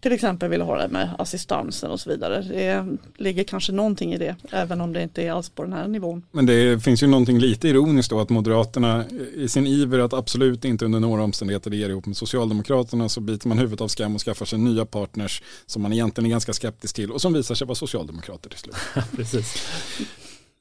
till 0.00 0.12
exempel 0.12 0.50
vill 0.50 0.62
ha 0.62 0.76
det 0.76 0.88
med 0.88 1.10
assistansen 1.18 1.90
och 1.90 2.00
så 2.00 2.10
vidare. 2.10 2.42
Det 2.42 2.86
ligger 3.16 3.44
kanske 3.44 3.72
någonting 3.72 4.14
i 4.14 4.18
det, 4.18 4.36
även 4.50 4.80
om 4.80 4.92
det 4.92 5.02
inte 5.02 5.22
är 5.22 5.32
alls 5.32 5.50
på 5.50 5.62
den 5.62 5.72
här 5.72 5.88
nivån. 5.88 6.22
Men 6.32 6.46
det 6.46 6.82
finns 6.82 7.02
ju 7.02 7.06
någonting 7.06 7.38
lite 7.38 7.68
ironiskt 7.68 8.10
då 8.10 8.20
att 8.20 8.30
Moderaterna 8.30 9.04
i 9.34 9.48
sin 9.48 9.66
iver 9.66 9.98
att 9.98 10.12
absolut 10.12 10.64
inte 10.64 10.84
under 10.84 11.00
några 11.00 11.22
omständigheter 11.22 11.70
regera 11.70 11.90
ihop 11.90 12.06
med 12.06 12.16
Socialdemokraterna 12.16 13.08
så 13.08 13.20
biter 13.20 13.48
man 13.48 13.58
huvudet 13.58 13.80
av 13.80 13.88
skam 13.88 14.14
och 14.14 14.20
skaffar 14.20 14.46
sig 14.46 14.58
nya 14.58 14.84
partners 14.84 15.42
som 15.66 15.82
man 15.82 15.92
egentligen 15.92 16.26
är 16.26 16.30
ganska 16.30 16.52
skeptisk 16.52 16.96
till 16.96 17.10
och 17.10 17.20
som 17.20 17.32
visar 17.32 17.54
sig 17.54 17.66
vara 17.66 17.74
socialdemokrater 17.74 18.50
till 18.50 18.58
slut. 18.58 18.76
Precis. 19.16 19.54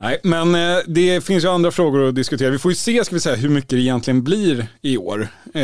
Nej, 0.01 0.19
men 0.23 0.55
eh, 0.55 0.77
det 0.87 1.23
finns 1.23 1.43
ju 1.43 1.47
andra 1.47 1.71
frågor 1.71 2.07
att 2.07 2.15
diskutera. 2.15 2.49
Vi 2.49 2.59
får 2.59 2.71
ju 2.71 2.75
se 2.75 3.05
ska 3.05 3.15
vi 3.15 3.19
säga, 3.19 3.35
hur 3.35 3.49
mycket 3.49 3.69
det 3.69 3.79
egentligen 3.79 4.23
blir 4.23 4.67
i 4.81 4.97
år 4.97 5.27
eh, 5.53 5.63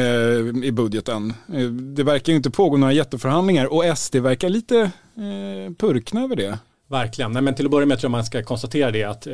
i 0.63 0.71
budgeten. 0.71 1.33
Eh, 1.53 1.65
det 1.69 2.03
verkar 2.03 2.33
ju 2.33 2.37
inte 2.37 2.51
pågå 2.51 2.77
några 2.77 2.93
jätteförhandlingar 2.93 3.65
och 3.65 3.97
SD 3.97 4.15
verkar 4.15 4.49
lite 4.49 4.79
eh, 4.79 5.73
purkna 5.77 6.23
över 6.23 6.35
det. 6.35 6.59
Verkligen, 6.89 7.31
Nej, 7.31 7.41
men 7.41 7.55
till 7.55 7.65
att 7.65 7.71
börja 7.71 7.85
med 7.85 7.99
tror 7.99 8.07
jag 8.07 8.11
man 8.11 8.25
ska 8.25 8.43
konstatera 8.43 8.91
det 8.91 9.03
att 9.03 9.27
eh, 9.27 9.33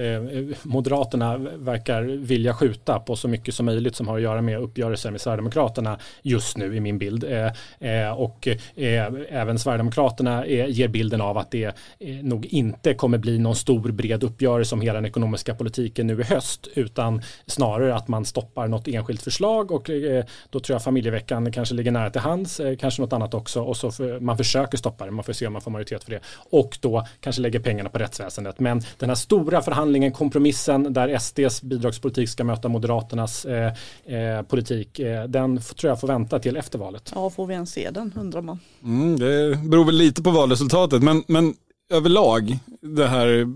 Moderaterna 0.64 1.38
verkar 1.38 2.04
vilja 2.04 2.54
skjuta 2.54 3.00
på 3.00 3.16
så 3.16 3.28
mycket 3.28 3.56
som 3.56 3.66
möjligt 3.66 3.96
som 3.96 4.08
har 4.08 4.16
att 4.16 4.22
göra 4.22 4.42
med 4.42 4.60
uppgörelser 4.60 5.12
med 5.12 5.22
Sverigedemokraterna 5.22 6.00
just 6.22 6.58
nu 6.58 6.76
i 6.76 6.80
min 6.80 6.98
bild. 6.98 7.24
Eh, 7.24 7.46
eh, 7.90 8.12
och 8.12 8.48
eh, 8.48 9.14
även 9.30 9.60
Sverigedemokraterna 9.60 10.46
eh, 10.46 10.70
ger 10.70 10.88
bilden 10.88 11.22
av 11.22 11.38
att 11.38 11.52
det 11.52 11.66
eh, 12.00 12.16
nog 12.22 12.46
inte 12.46 12.94
kommer 12.94 13.18
bli 13.18 13.40
någon 13.40 13.56
stor 13.56 13.92
bred 13.92 14.24
uppgörelse 14.24 14.76
om 14.76 14.82
hela 14.82 14.94
den 14.94 15.06
ekonomiska 15.06 15.56
politiken 15.56 16.08
nu 16.08 16.20
i 16.20 16.24
höst 16.24 16.68
utan 16.76 17.22
snarare 17.46 17.96
att 17.96 18.08
man 18.08 18.26
stoppar 18.26 18.68
något 18.68 18.88
enskilt 18.88 19.22
förslag 19.22 19.72
och 19.72 19.90
eh, 19.90 20.26
då 20.50 20.60
tror 20.60 20.76
jag 20.76 20.84
familjeveckan 20.84 21.52
kanske 21.52 21.76
ligger 21.76 21.92
nära 21.92 22.10
till 22.10 22.22
hands, 22.22 22.60
eh, 22.60 22.78
kanske 22.78 23.02
något 23.02 23.14
annat 23.14 23.34
också. 23.34 23.62
Och 23.62 23.78
så 23.78 23.92
för, 23.92 24.20
man 24.20 24.38
försöker 24.38 24.78
stoppa 24.78 25.06
det, 25.06 25.12
man 25.12 25.24
får 25.24 25.34
se 25.34 25.48
om 25.48 25.54
man 25.54 25.62
får 25.62 25.72
majoritet 25.72 26.04
för 26.04 26.12
det. 26.12 26.20
Och 26.52 26.78
då 26.82 27.08
kanske 27.20 27.43
lägger 27.44 27.60
pengarna 27.60 27.90
på 27.90 27.98
rättsväsendet. 27.98 28.60
Men 28.60 28.82
den 28.98 29.10
här 29.10 29.16
stora 29.16 29.62
förhandlingen, 29.62 30.12
kompromissen 30.12 30.94
där 30.94 31.18
SDs 31.20 31.62
bidragspolitik 31.62 32.30
ska 32.30 32.44
möta 32.44 32.70
Moderaternas 32.70 33.46
eh, 33.46 33.74
eh, 34.06 34.42
politik, 34.42 35.00
eh, 35.00 35.24
den 35.24 35.62
tror 35.62 35.90
jag 35.92 36.00
får 36.00 36.08
vänta 36.08 36.40
till 36.40 36.58
efter 36.58 36.80
valet. 36.80 37.12
Ja, 37.16 37.30
får 37.30 37.48
vi 37.48 37.54
ens 37.54 37.72
se 37.72 37.90
den 37.92 38.14
undrar 38.20 38.42
man. 38.42 38.60
Mm, 38.84 39.20
det 39.20 39.58
beror 39.58 39.86
väl 39.86 39.96
lite 39.96 40.24
på 40.24 40.32
valresultatet, 40.32 41.04
men, 41.04 41.24
men 41.28 41.54
överlag 41.90 42.60
det 42.82 43.08
här 43.08 43.48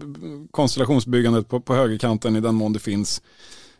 konstellationsbyggandet 0.51 1.49
på, 1.49 1.59
på 1.59 1.75
högerkanten 1.75 2.35
i 2.35 2.39
den 2.39 2.55
mån 2.55 2.73
det 2.73 2.79
finns 2.79 3.21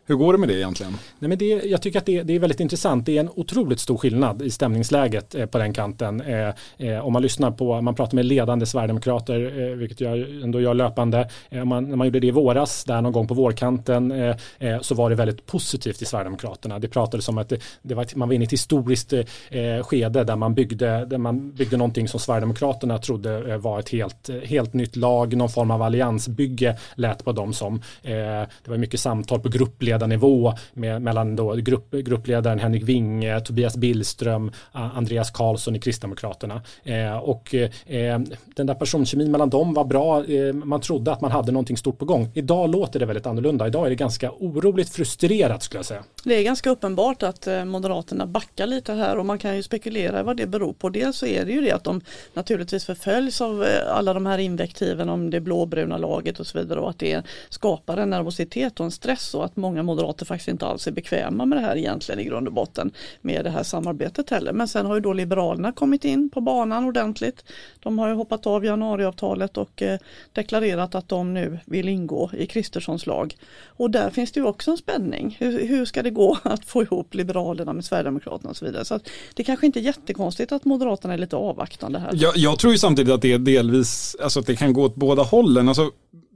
hur 0.08 0.14
går 0.14 0.32
det 0.32 0.38
med 0.38 0.48
det 0.48 0.54
egentligen? 0.54 0.92
Nej, 1.18 1.28
men 1.28 1.38
det, 1.38 1.44
jag 1.44 1.82
tycker 1.82 1.98
att 1.98 2.06
det, 2.06 2.22
det, 2.22 2.34
är 2.34 2.38
väldigt 2.38 2.60
intressant. 2.60 3.06
Det 3.06 3.16
är 3.16 3.20
en 3.20 3.30
otroligt 3.34 3.80
stor 3.80 3.96
skillnad 3.96 4.42
i 4.42 4.50
stämningsläget 4.50 5.34
eh, 5.34 5.46
på 5.46 5.58
den 5.58 5.72
kanten. 5.72 6.20
Eh, 6.20 6.48
eh, 6.78 7.06
om 7.06 7.12
man 7.12 7.22
lyssnar 7.22 7.50
på, 7.50 7.80
man 7.80 7.94
pratar 7.94 8.14
med 8.14 8.24
ledande 8.24 8.66
sverigedemokrater, 8.66 9.60
eh, 9.60 9.76
vilket 9.76 10.00
jag 10.00 10.18
ändå 10.18 10.60
gör 10.60 10.74
löpande. 10.74 11.28
Eh, 11.50 11.64
man, 11.64 11.88
när 11.88 11.96
man 11.96 12.06
gjorde 12.06 12.20
det 12.20 12.26
i 12.26 12.30
våras, 12.30 12.84
där 12.84 13.02
någon 13.02 13.12
gång 13.12 13.26
på 13.26 13.34
vårkanten, 13.34 14.10
eh, 14.12 14.36
eh, 14.58 14.80
så 14.80 14.94
var 14.94 15.10
det 15.10 15.16
väldigt 15.16 15.46
positivt 15.46 16.02
i 16.02 16.04
Sverigedemokraterna. 16.04 16.78
Det 16.78 16.88
pratades 16.88 17.28
om 17.28 17.38
att 17.38 17.48
det, 17.48 17.60
det 17.82 17.94
var, 17.94 18.06
man 18.14 18.28
var 18.28 18.34
inne 18.34 18.44
i 18.44 18.46
ett 18.46 18.52
historiskt 18.52 19.12
eh, 19.12 19.82
skede 19.82 20.24
där 20.24 20.36
man, 20.36 20.54
byggde, 20.54 21.04
där 21.04 21.18
man 21.18 21.50
byggde 21.52 21.76
någonting 21.76 22.08
som 22.08 22.20
Sverigedemokraterna 22.20 22.98
trodde 22.98 23.52
eh, 23.52 23.58
var 23.58 23.78
ett 23.78 23.88
helt, 23.88 24.30
helt 24.44 24.74
nytt 24.74 24.96
lag, 24.96 25.36
någon 25.36 25.50
form 25.50 25.70
av 25.70 25.82
alliansbygge 25.82 26.76
lät 26.94 27.24
på 27.24 27.32
dem 27.32 27.52
som. 27.52 27.82
det 28.02 28.68
var 28.68 28.76
mycket 28.76 29.00
samtal 29.00 29.40
på 29.40 29.48
gruppledare 29.48 29.97
gruppledarnivå 29.98 30.54
med, 30.72 31.02
mellan 31.02 31.36
då 31.36 31.54
grupp, 31.54 31.90
gruppledaren 31.90 32.58
Henrik 32.58 32.82
Winge, 32.82 33.40
Tobias 33.40 33.76
Billström, 33.76 34.50
Andreas 34.72 35.30
Karlsson 35.30 35.76
i 35.76 35.78
Kristdemokraterna. 35.78 36.62
Eh, 36.84 37.16
och 37.16 37.54
eh, 37.54 38.20
den 38.56 38.66
där 38.66 38.74
personkemin 38.74 39.30
mellan 39.30 39.50
dem 39.50 39.74
var 39.74 39.84
bra. 39.84 40.24
Eh, 40.24 40.52
man 40.52 40.80
trodde 40.80 41.12
att 41.12 41.20
man 41.20 41.30
hade 41.30 41.52
någonting 41.52 41.76
stort 41.76 41.98
på 41.98 42.04
gång. 42.04 42.30
Idag 42.34 42.70
låter 42.70 43.00
det 43.00 43.06
väldigt 43.06 43.26
annorlunda. 43.26 43.66
Idag 43.66 43.86
är 43.86 43.90
det 43.90 43.96
ganska 43.96 44.30
oroligt 44.30 44.88
frustrerat 44.88 45.62
skulle 45.62 45.78
jag 45.78 45.86
säga. 45.86 46.02
Det 46.24 46.34
är 46.34 46.42
ganska 46.42 46.70
uppenbart 46.70 47.22
att 47.22 47.46
eh, 47.46 47.64
Moderaterna 47.64 48.26
backar 48.26 48.66
lite 48.66 48.92
här 48.92 49.18
och 49.18 49.26
man 49.26 49.38
kan 49.38 49.56
ju 49.56 49.62
spekulera 49.62 50.22
vad 50.22 50.36
det 50.36 50.46
beror 50.46 50.72
på. 50.72 50.88
Dels 50.88 51.16
så 51.16 51.26
är 51.26 51.44
det 51.44 51.52
ju 51.52 51.60
det 51.60 51.72
att 51.72 51.84
de 51.84 52.00
naturligtvis 52.34 52.84
förföljs 52.84 53.40
av 53.40 53.64
eh, 53.64 53.96
alla 53.96 54.14
de 54.14 54.26
här 54.26 54.38
invektiven 54.38 55.08
om 55.08 55.30
det 55.30 55.40
blåbruna 55.40 55.98
laget 55.98 56.40
och 56.40 56.46
så 56.46 56.58
vidare 56.58 56.80
och 56.80 56.90
att 56.90 56.98
det 56.98 57.22
skapar 57.48 57.96
en 57.96 58.10
nervositet 58.10 58.80
och 58.80 58.86
en 58.86 58.90
stress 58.90 59.34
och 59.34 59.44
att 59.44 59.56
många 59.56 59.82
moderater 59.88 60.26
faktiskt 60.26 60.48
inte 60.48 60.66
alls 60.66 60.86
är 60.86 60.92
bekväma 60.92 61.46
med 61.46 61.58
det 61.58 61.62
här 61.62 61.76
egentligen 61.76 62.20
i 62.20 62.24
grund 62.24 62.46
och 62.46 62.52
botten 62.52 62.90
med 63.20 63.44
det 63.44 63.50
här 63.50 63.62
samarbetet 63.62 64.30
heller. 64.30 64.52
Men 64.52 64.68
sen 64.68 64.86
har 64.86 64.94
ju 64.94 65.00
då 65.00 65.12
Liberalerna 65.12 65.72
kommit 65.72 66.04
in 66.04 66.30
på 66.30 66.40
banan 66.40 66.84
ordentligt. 66.84 67.44
De 67.80 67.98
har 67.98 68.08
ju 68.08 68.14
hoppat 68.14 68.46
av 68.46 68.64
januariavtalet 68.64 69.56
och 69.56 69.82
eh, 69.82 69.98
deklarerat 70.32 70.94
att 70.94 71.08
de 71.08 71.34
nu 71.34 71.58
vill 71.66 71.88
ingå 71.88 72.30
i 72.32 72.46
Kristerssons 72.46 73.06
lag. 73.06 73.36
Och 73.66 73.90
där 73.90 74.10
finns 74.10 74.32
det 74.32 74.40
ju 74.40 74.46
också 74.46 74.70
en 74.70 74.76
spänning. 74.76 75.36
Hur, 75.40 75.66
hur 75.66 75.84
ska 75.84 76.02
det 76.02 76.10
gå 76.10 76.38
att 76.42 76.64
få 76.64 76.82
ihop 76.82 77.14
Liberalerna 77.14 77.72
med 77.72 77.84
Sverigedemokraterna 77.84 78.50
och 78.50 78.56
så 78.56 78.64
vidare. 78.64 78.84
Så 78.84 79.00
det 79.34 79.44
kanske 79.44 79.66
inte 79.66 79.80
är 79.80 79.82
jättekonstigt 79.82 80.52
att 80.52 80.64
Moderaterna 80.64 81.14
är 81.14 81.18
lite 81.18 81.36
avvaktande 81.36 81.98
här. 81.98 82.10
Jag, 82.14 82.36
jag 82.36 82.58
tror 82.58 82.72
ju 82.72 82.78
samtidigt 82.78 83.12
att 83.12 83.22
det 83.22 83.32
är 83.32 83.38
delvis, 83.38 84.16
alltså 84.22 84.40
att 84.40 84.46
det 84.46 84.56
kan 84.56 84.72
gå 84.72 84.82
åt 84.82 84.94
båda 84.94 85.22
hållen. 85.22 85.68
Alltså, 85.68 85.90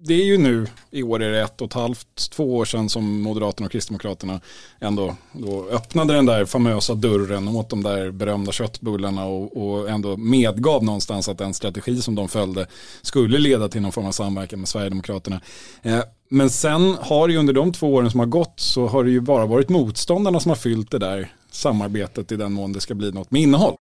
det 0.04 0.14
är 0.14 0.24
ju 0.24 0.38
nu, 0.38 0.66
i 0.92 1.02
år 1.02 1.22
är 1.22 1.30
det 1.30 1.42
ett 1.42 1.60
och 1.60 1.66
ett 1.66 1.72
halvt, 1.72 2.30
två 2.30 2.56
år 2.56 2.64
sedan 2.64 2.88
som 2.88 3.20
Moderaterna 3.20 3.66
och 3.66 3.72
Kristdemokraterna 3.72 4.40
ändå 4.80 5.16
då 5.32 5.66
öppnade 5.70 6.14
den 6.14 6.26
där 6.26 6.44
famösa 6.44 6.94
dörren 6.94 7.48
åt 7.48 7.70
de 7.70 7.82
där 7.82 8.10
berömda 8.10 8.52
köttbullarna 8.52 9.24
och, 9.24 9.56
och 9.56 9.90
ändå 9.90 10.16
medgav 10.16 10.84
någonstans 10.84 11.28
att 11.28 11.38
den 11.38 11.54
strategi 11.54 12.02
som 12.02 12.14
de 12.14 12.28
följde 12.28 12.66
skulle 13.02 13.38
leda 13.38 13.68
till 13.68 13.82
någon 13.82 13.92
form 13.92 14.06
av 14.06 14.12
samverkan 14.12 14.58
med 14.58 14.68
Sverigedemokraterna. 14.68 15.40
Eh, 15.82 16.00
men 16.28 16.50
sen 16.50 16.96
har 17.00 17.28
det 17.28 17.32
ju 17.34 17.40
under 17.40 17.52
de 17.52 17.72
två 17.72 17.94
åren 17.94 18.10
som 18.10 18.20
har 18.20 18.26
gått 18.26 18.60
så 18.60 18.86
har 18.86 19.04
det 19.04 19.10
ju 19.10 19.20
bara 19.20 19.46
varit 19.46 19.68
motståndarna 19.68 20.40
som 20.40 20.48
har 20.48 20.56
fyllt 20.56 20.90
det 20.90 20.98
där 20.98 21.32
samarbetet 21.50 22.32
i 22.32 22.36
den 22.36 22.52
mån 22.52 22.72
det 22.72 22.80
ska 22.80 22.94
bli 22.94 23.12
något 23.12 23.30
med 23.30 23.42
innehåll. 23.42 23.74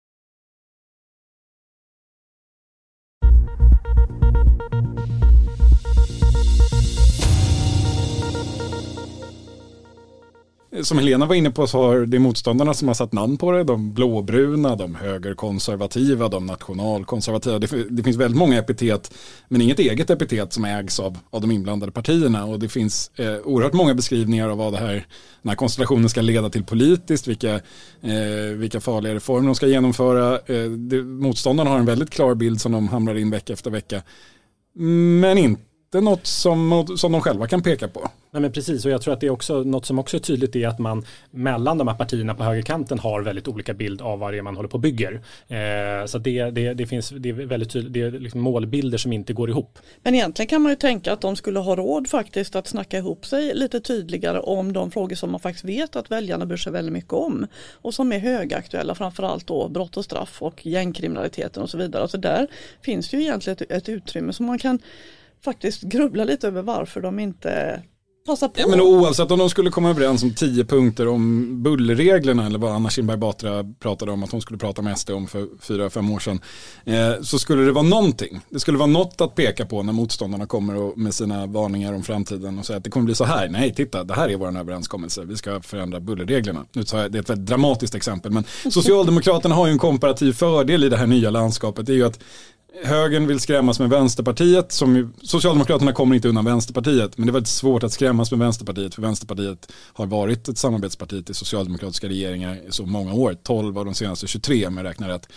Som 10.84 10.98
Helena 10.98 11.26
var 11.26 11.36
inne 11.36 11.52
på 11.52 11.68
så 11.68 11.84
har 11.84 12.06
det 12.06 12.20
motståndarna 12.20 12.74
som 12.74 12.88
har 12.88 12.96
satt 12.96 13.14
namn 13.14 13.38
på 13.38 13.52
det. 13.52 13.64
De 13.64 13.94
blåbruna, 13.94 14.76
de 14.76 14.96
högerkonservativa, 14.96 16.28
de 16.28 16.46
nationalkonservativa. 16.46 17.60
Det, 17.60 17.68
det 17.90 18.04
finns 18.04 18.18
väldigt 18.18 18.38
många 18.38 18.58
epitet 18.58 19.14
men 19.48 19.62
inget 19.62 19.80
eget 19.80 20.10
epitet 20.10 20.54
som 20.54 20.66
ägs 20.66 21.00
av, 21.00 21.18
av 21.30 21.42
de 21.42 21.52
inblandade 21.52 21.92
partierna. 21.92 22.46
Och 22.46 22.60
det 22.60 22.70
finns 22.70 23.12
eh, 23.16 23.36
oerhört 23.44 23.74
många 23.74 23.94
beskrivningar 23.94 24.50
av 24.50 24.58
vad 24.58 24.74
det 24.74 24.80
här, 24.80 25.06
den 25.42 25.50
här 25.50 25.56
konstellationen 25.56 26.10
ska 26.10 26.22
leda 26.22 26.50
till 26.50 26.64
politiskt, 26.64 27.28
vilka, 27.28 27.54
eh, 28.02 28.56
vilka 28.56 28.80
farliga 28.80 29.16
reformer 29.16 29.48
de 29.48 29.56
ska 29.56 29.68
genomföra. 29.68 30.34
Eh, 30.34 30.70
det, 30.72 31.04
motståndarna 31.04 31.70
har 31.70 31.80
en 31.80 31.86
väldigt 31.86 32.10
klar 32.10 32.36
bild 32.36 32.62
som 32.62 32.72
de 32.72 32.88
hamrar 32.88 33.16
in 33.16 33.30
vecka 33.30 33.54
efter 33.54 33.72
vecka. 33.72 34.02
Men 34.74 35.38
inte 35.38 35.71
inte 35.96 36.06
något 36.06 36.28
som, 36.28 36.88
som 36.98 37.12
de 37.12 37.22
själva 37.22 37.48
kan 37.48 37.62
peka 37.62 37.88
på. 37.88 38.10
Nej 38.32 38.42
men 38.42 38.52
precis 38.52 38.86
och 38.86 38.92
jag 38.92 39.02
tror 39.02 39.14
att 39.14 39.20
det 39.20 39.28
är 39.28 39.32
också 39.32 39.64
något 39.64 39.86
som 39.86 40.00
också 40.00 40.18
är 40.18 40.22
tydligt 40.22 40.56
är 40.56 40.68
att 40.68 40.80
man 40.80 41.06
mellan 41.32 41.78
de 41.78 41.88
här 41.88 41.96
partierna 41.96 42.36
på 42.36 42.44
högerkanten 42.44 43.00
har 43.00 43.22
väldigt 43.22 43.48
olika 43.48 43.74
bild 43.74 44.02
av 44.02 44.20
vad 44.20 44.34
det 44.34 44.38
är 44.38 44.42
man 44.42 44.56
håller 44.56 44.70
på 44.70 44.74
och 44.74 44.82
bygger. 44.82 45.22
Eh, 45.48 46.06
så 46.06 46.18
det, 46.18 46.52
det, 46.52 46.74
det, 46.74 46.88
finns, 46.88 47.10
det 47.10 47.30
är 47.30 47.34
väldigt 47.34 47.72
tydligt, 47.72 47.94
det 47.94 48.02
är 48.02 48.12
liksom 48.12 48.42
målbilder 48.42 48.98
som 48.98 49.14
inte 49.14 49.34
går 49.34 49.50
ihop. 49.50 49.80
Men 50.04 50.16
egentligen 50.16 50.48
kan 50.48 50.62
man 50.62 50.72
ju 50.72 50.76
tänka 50.76 51.14
att 51.14 51.22
de 51.22 51.36
skulle 51.36 51.60
ha 51.60 51.76
råd 51.76 52.08
faktiskt 52.08 52.56
att 52.56 52.68
snacka 52.68 52.98
ihop 52.98 53.26
sig 53.26 53.54
lite 53.56 53.80
tydligare 53.80 54.40
om 54.40 54.74
de 54.74 54.92
frågor 54.92 55.16
som 55.16 55.32
man 55.32 55.40
faktiskt 55.40 55.66
vet 55.66 55.96
att 55.96 56.12
väljarna 56.12 56.46
bryr 56.46 56.58
sig 56.58 56.72
väldigt 56.72 56.94
mycket 56.94 57.14
om 57.14 57.48
och 57.74 57.94
som 57.94 58.12
är 58.12 58.20
högaktuella 58.20 58.96
framförallt 58.96 59.48
då 59.48 59.70
brott 59.70 59.98
och 59.98 60.06
straff 60.06 60.42
och 60.42 60.66
gängkriminaliteten 60.66 61.64
och 61.64 61.70
så 61.70 61.78
vidare. 61.78 62.02
Alltså 62.02 62.18
där 62.18 62.48
finns 62.82 63.14
ju 63.14 63.22
egentligen 63.22 63.58
ett, 63.62 63.72
ett 63.72 63.90
utrymme 63.90 64.34
som 64.34 64.46
man 64.46 64.60
kan 64.60 64.80
faktiskt 65.44 65.82
grubbla 65.82 66.24
lite 66.24 66.48
över 66.48 66.62
varför 66.62 67.02
de 67.02 67.20
inte 67.20 67.82
passar 68.26 68.48
på. 68.48 68.62
Ja, 68.62 68.68
men 68.68 68.82
oavsett 68.82 69.32
om 69.32 69.40
de 69.40 69.50
skulle 69.50 69.70
komma 69.70 69.90
överens 69.90 70.24
om 70.24 70.34
tio 70.34 70.66
punkter 70.66 71.08
om 71.08 71.64
bullerreglerna 71.64 72.46
eller 72.46 72.60
vad 72.60 72.72
Anna 72.72 72.90
Kinberg 72.90 73.18
Batra 73.18 73.64
pratade 73.80 74.12
om 74.12 74.24
att 74.24 74.32
hon 74.32 74.42
skulle 74.42 74.58
prata 74.58 74.82
med 74.82 75.00
SD 75.00 75.10
om 75.10 75.28
för 75.28 75.48
fyra, 75.62 75.90
fem 75.90 76.12
år 76.12 76.20
sedan. 76.20 76.40
Eh, 76.86 77.22
så 77.22 77.40
skulle 77.40 77.62
det 77.62 77.72
vara 77.72 77.84
någonting. 77.84 78.40
Det 78.50 78.60
skulle 78.60 78.78
vara 78.78 78.88
något 78.88 79.22
att 79.22 79.36
peka 79.36 79.66
på 79.66 79.84
när 79.84 79.94
motståndarna 79.94 80.46
kommer 80.46 80.76
och, 80.76 80.98
med 80.98 81.14
sina 81.14 81.46
varningar 81.46 81.94
om 81.94 82.04
framtiden 82.04 82.60
och 82.60 82.66
säga 82.66 82.78
att 82.78 82.84
det 82.84 82.90
kommer 82.90 83.06
bli 83.06 83.16
så 83.16 83.26
här. 83.26 83.50
Nej, 83.50 83.74
titta, 83.74 84.04
det 84.04 84.14
här 84.14 84.30
är 84.30 84.38
vår 84.38 84.58
överenskommelse. 84.58 85.26
Vi 85.26 85.38
ska 85.38 85.62
förändra 85.62 86.00
bullerreglerna. 86.00 86.66
Nu 86.74 86.84
tar 86.84 87.00
jag, 87.00 87.12
det 87.12 87.18
är 87.18 87.22
ett 87.22 87.30
väldigt 87.30 87.48
dramatiskt 87.48 87.96
exempel, 87.96 88.32
men 88.32 88.44
Socialdemokraterna 88.72 89.56
har 89.56 89.68
ju 89.68 89.72
en 89.72 89.80
komparativ 89.80 90.34
fördel 90.34 90.84
i 90.84 90.90
det 90.90 90.98
här 90.98 91.08
nya 91.08 91.30
landskapet. 91.30 91.86
Det 91.86 91.92
är 91.94 91.96
ju 91.96 92.06
att 92.06 92.20
högern 92.84 93.28
vill 93.28 93.40
skrämmas 93.40 93.80
med 93.80 93.90
Vänsterpartiet. 93.90 94.72
Som 94.72 94.96
ju, 94.96 95.10
Socialdemokraterna 95.22 95.94
kommer 95.94 96.16
inte 96.16 96.30
undan 96.30 96.46
Vänsterpartiet. 96.46 97.18
Men 97.18 97.28
det 97.28 97.32
är 97.32 97.34
väldigt 97.34 97.50
svårt 97.50 97.84
att 97.84 97.94
skrämmas 97.94 98.32
med 98.32 98.40
Vänsterpartiet. 98.40 98.96
För 98.96 99.02
Vänsterpartiet 99.02 99.72
har 99.94 100.06
varit 100.06 100.48
ett 100.48 100.58
samarbetsparti 100.58 101.26
till 101.26 101.36
socialdemokratiska 101.36 102.08
regeringar 102.08 102.56
i 102.68 102.72
så 102.72 102.86
många 102.86 103.14
år. 103.14 103.38
12 103.44 103.78
av 103.78 103.86
de 103.86 103.94
senaste 103.94 104.28
23 104.28 104.68
om 104.68 104.78
jag 104.78 104.84
räknar 104.84 105.10
rätt. 105.10 105.28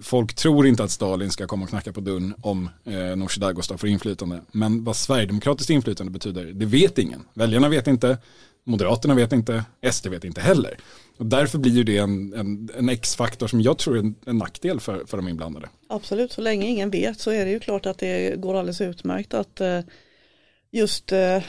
Folk 0.00 0.34
tror 0.34 0.66
inte 0.66 0.84
att 0.84 0.90
Stalin 0.90 1.30
ska 1.30 1.46
komma 1.46 1.62
och 1.62 1.68
knacka 1.68 1.92
på 1.92 2.00
dörren 2.00 2.34
om 2.42 2.68
eh, 2.84 3.16
Nooshi 3.16 3.40
Dadgostar 3.40 3.76
får 3.76 3.88
inflytande. 3.88 4.40
Men 4.52 4.84
vad 4.84 4.96
Sverigedemokratiskt 4.96 5.70
inflytande 5.70 6.12
betyder, 6.12 6.44
det 6.44 6.66
vet 6.66 6.98
ingen. 6.98 7.24
Väljarna 7.34 7.68
vet 7.68 7.86
inte. 7.86 8.18
Moderaterna 8.64 9.14
vet 9.14 9.32
inte, 9.32 9.64
SD 9.90 10.06
vet 10.06 10.24
inte 10.24 10.40
heller. 10.40 10.78
Och 11.16 11.26
därför 11.26 11.58
blir 11.58 11.72
ju 11.72 11.84
det 11.84 11.98
en, 11.98 12.32
en, 12.32 12.68
en 12.78 12.88
X-faktor 12.88 13.46
som 13.46 13.60
jag 13.60 13.78
tror 13.78 13.96
är 13.96 14.00
en, 14.00 14.14
en 14.26 14.38
nackdel 14.38 14.80
för, 14.80 15.04
för 15.06 15.16
de 15.16 15.28
inblandade. 15.28 15.68
Absolut, 15.88 16.32
så 16.32 16.40
länge 16.40 16.66
ingen 16.66 16.90
vet 16.90 17.20
så 17.20 17.30
är 17.30 17.44
det 17.44 17.50
ju 17.50 17.60
klart 17.60 17.86
att 17.86 17.98
det 17.98 18.40
går 18.40 18.54
alldeles 18.54 18.80
utmärkt 18.80 19.34
att 19.34 19.60
eh, 19.60 19.80
just 20.74 21.12
eh, 21.12 21.42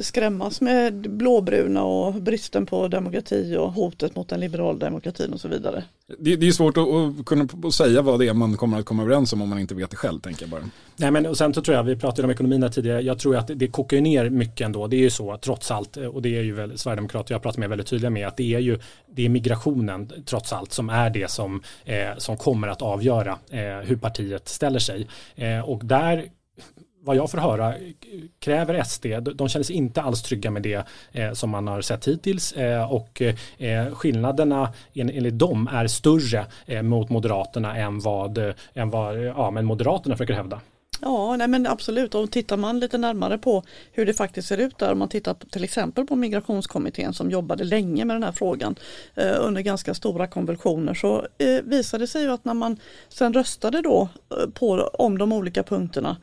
skrämmas 0.00 0.60
med 0.60 1.10
blåbruna 1.10 1.82
och 1.84 2.14
bristen 2.14 2.66
på 2.66 2.88
demokrati 2.88 3.56
och 3.56 3.72
hotet 3.72 4.16
mot 4.16 4.28
den 4.28 4.40
liberala 4.40 4.78
demokratin 4.78 5.32
och 5.32 5.40
så 5.40 5.48
vidare. 5.48 5.84
Det, 6.18 6.36
det 6.36 6.48
är 6.48 6.52
svårt 6.52 6.76
att, 6.76 6.88
att 6.88 7.26
kunna 7.26 7.70
säga 7.70 8.02
vad 8.02 8.20
det 8.20 8.28
är 8.28 8.34
man 8.34 8.56
kommer 8.56 8.78
att 8.78 8.84
komma 8.84 9.02
överens 9.02 9.32
om 9.32 9.42
om 9.42 9.48
man 9.48 9.58
inte 9.58 9.74
vet 9.74 9.90
det 9.90 9.96
själv, 9.96 10.20
tänker 10.20 10.42
jag 10.42 10.50
bara. 10.50 10.62
Nej, 10.96 11.10
men 11.10 11.26
och 11.26 11.38
sen 11.38 11.54
så 11.54 11.62
tror 11.62 11.76
jag, 11.76 11.84
vi 11.84 11.96
pratade 11.96 12.24
om 12.24 12.30
ekonomin 12.30 12.62
här 12.62 12.70
tidigare, 12.70 13.00
jag 13.00 13.18
tror 13.18 13.36
att 13.36 13.46
det, 13.46 13.54
det 13.54 13.68
kokar 13.68 14.00
ner 14.00 14.30
mycket 14.30 14.64
ändå. 14.64 14.86
Det 14.86 14.96
är 14.96 15.00
ju 15.00 15.10
så, 15.10 15.36
trots 15.36 15.70
allt, 15.70 15.96
och 15.96 16.22
det 16.22 16.36
är 16.38 16.42
ju 16.42 16.54
väl 16.54 16.78
Sverigedemokrater, 16.78 17.34
jag 17.34 17.42
pratar 17.42 17.60
med 17.60 17.68
väldigt 17.68 17.86
tydliga 17.86 18.10
med, 18.10 18.26
att 18.26 18.36
det 18.36 18.54
är 18.54 18.58
ju 18.58 18.78
det 19.14 19.24
är 19.24 19.28
migrationen, 19.28 20.10
trots 20.26 20.52
allt, 20.52 20.72
som 20.72 20.90
är 20.90 21.10
det 21.10 21.30
som, 21.30 21.62
eh, 21.84 22.18
som 22.18 22.36
kommer 22.36 22.68
att 22.68 22.82
avgöra 22.82 23.38
eh, 23.50 23.86
hur 23.86 23.96
partiet 23.96 24.48
ställer 24.48 24.78
sig. 24.78 25.08
Eh, 25.36 25.60
och 25.60 25.84
där 25.84 26.28
vad 27.04 27.16
jag 27.16 27.30
får 27.30 27.38
höra 27.38 27.74
kräver 28.38 28.82
SD, 28.84 29.06
de 29.34 29.48
känner 29.48 29.64
sig 29.64 29.76
inte 29.76 30.02
alls 30.02 30.22
trygga 30.22 30.50
med 30.50 30.62
det 30.62 30.86
eh, 31.12 31.32
som 31.32 31.50
man 31.50 31.68
har 31.68 31.80
sett 31.80 32.08
hittills 32.08 32.52
eh, 32.52 32.92
och 32.92 33.22
eh, 33.58 33.94
skillnaderna 33.94 34.72
en, 34.92 35.10
enligt 35.10 35.38
dem 35.38 35.68
är 35.72 35.86
större 35.86 36.46
eh, 36.66 36.82
mot 36.82 37.10
Moderaterna 37.10 37.76
än 37.76 38.00
vad, 38.00 38.38
eh, 38.38 38.54
än 38.74 38.90
vad 38.90 39.16
eh, 39.16 39.22
ja, 39.22 39.50
men 39.50 39.64
Moderaterna 39.64 40.16
försöker 40.16 40.34
hävda. 40.34 40.60
Ja, 41.04 41.36
nej 41.36 41.48
men 41.48 41.66
absolut. 41.66 42.14
Och 42.14 42.30
tittar 42.30 42.56
man 42.56 42.80
lite 42.80 42.98
närmare 42.98 43.38
på 43.38 43.62
hur 43.92 44.06
det 44.06 44.14
faktiskt 44.14 44.48
ser 44.48 44.58
ut 44.58 44.78
där, 44.78 44.92
om 44.92 44.98
man 44.98 45.08
tittar 45.08 45.34
på, 45.34 45.46
till 45.46 45.64
exempel 45.64 46.06
på 46.06 46.16
migrationskommittén 46.16 47.14
som 47.14 47.30
jobbade 47.30 47.64
länge 47.64 48.04
med 48.04 48.16
den 48.16 48.22
här 48.22 48.32
frågan 48.32 48.76
eh, 49.14 49.34
under 49.38 49.62
ganska 49.62 49.94
stora 49.94 50.26
konvulsioner 50.26 50.94
så 50.94 51.26
eh, 51.38 51.62
visade 51.64 52.02
det 52.02 52.08
sig 52.08 52.22
ju 52.22 52.30
att 52.30 52.44
när 52.44 52.54
man 52.54 52.76
sen 53.08 53.32
röstade 53.32 53.82
då 53.82 54.08
eh, 54.30 54.50
på, 54.50 54.90
om 54.92 55.18
de 55.18 55.32
olika 55.32 55.62
punkterna 55.62 56.16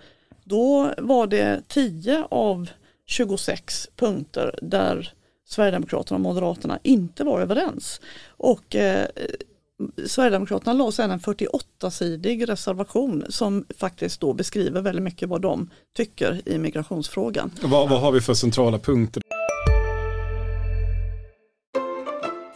då 0.50 0.94
var 0.98 1.28
det 1.28 1.62
10 1.68 2.28
av 2.30 2.70
26 3.06 3.90
punkter 3.96 4.60
där 4.62 5.14
Sverigedemokraterna 5.48 6.16
och 6.16 6.22
Moderaterna 6.22 6.80
inte 6.84 7.24
var 7.24 7.42
överens. 7.42 8.02
Och 8.28 8.76
eh, 8.76 9.08
Sverigedemokraterna 10.06 10.74
la 10.74 10.92
sedan 10.92 11.12
en 11.12 11.20
48-sidig 11.20 12.50
reservation 12.50 13.26
som 13.30 13.66
faktiskt 13.78 14.22
då 14.22 14.34
beskriver 14.34 14.82
väldigt 14.82 15.04
mycket 15.04 15.30
vad 15.30 15.42
de 15.42 15.70
tycker 15.98 16.42
i 16.46 16.58
migrationsfrågan. 16.58 17.52
Vad, 17.62 17.90
vad 17.90 18.02
har 18.02 18.12
vi 18.12 18.22
för 18.22 18.34
centrala 18.34 18.80
punkter? 18.80 19.24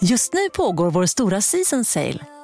Just 0.02 0.34
nu 0.34 0.40
pågår 0.54 0.92
vår 0.92 1.06
stora 1.06 1.42
season 1.42 1.86
sale 1.86 2.20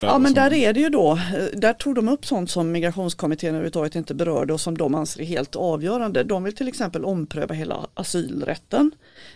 Ja 0.00 0.18
men 0.18 0.34
där 0.34 0.52
är 0.52 0.72
det 0.72 0.80
ju 0.80 0.88
då, 0.88 1.18
där 1.52 1.72
tog 1.72 1.94
de 1.94 2.08
upp 2.08 2.26
sånt 2.26 2.50
som 2.50 2.72
migrationskommittén 2.72 3.48
överhuvudtaget 3.48 3.94
inte 3.94 4.14
berörde 4.14 4.52
och 4.52 4.60
som 4.60 4.78
de 4.78 4.94
anser 4.94 5.20
är 5.20 5.24
helt 5.24 5.56
avgörande. 5.56 6.24
De 6.24 6.44
vill 6.44 6.56
till 6.56 6.68
exempel 6.68 7.04
ompröva 7.04 7.54
hela 7.54 7.86
asylrätten 7.94 8.90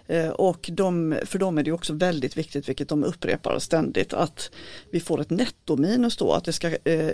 eh, 0.06 0.28
och 0.28 0.70
de, 0.72 1.18
för 1.26 1.38
dem 1.38 1.58
är 1.58 1.62
det 1.62 1.72
också 1.72 1.92
väldigt 1.92 2.36
viktigt, 2.36 2.68
vilket 2.68 2.88
de 2.88 3.04
upprepar 3.04 3.58
ständigt, 3.58 4.12
att 4.12 4.50
vi 4.90 5.00
får 5.00 5.20
ett 5.20 5.30
nettominus 5.30 6.16
då, 6.16 6.32
att 6.32 6.44
det 6.44 6.52
ska, 6.52 6.68
eh, 6.68 7.10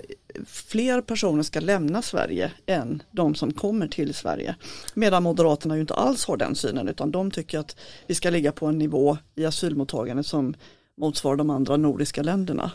fler 0.47 1.01
personer 1.01 1.43
ska 1.43 1.61
lämna 1.61 2.03
Sverige 2.03 2.51
än 2.67 3.03
de 3.11 3.35
som 3.35 3.53
kommer 3.53 3.89
till 3.89 4.15
Sverige. 4.15 4.55
Medan 4.95 5.23
Moderaterna 5.23 5.75
ju 5.75 5.81
inte 5.81 5.95
alls 5.95 6.27
har 6.27 6.37
den 6.37 6.55
synen 6.55 6.89
utan 6.89 7.11
de 7.11 7.31
tycker 7.31 7.59
att 7.59 7.77
vi 8.07 8.15
ska 8.15 8.31
ligga 8.31 8.53
på 8.53 8.67
en 8.67 8.79
nivå 8.79 9.19
i 9.35 9.45
asylmottagandet 9.45 10.27
som 10.27 10.55
motsvarar 10.97 11.37
de 11.37 11.51
andra 11.51 11.77
nordiska 11.77 12.23
länderna 12.23 12.71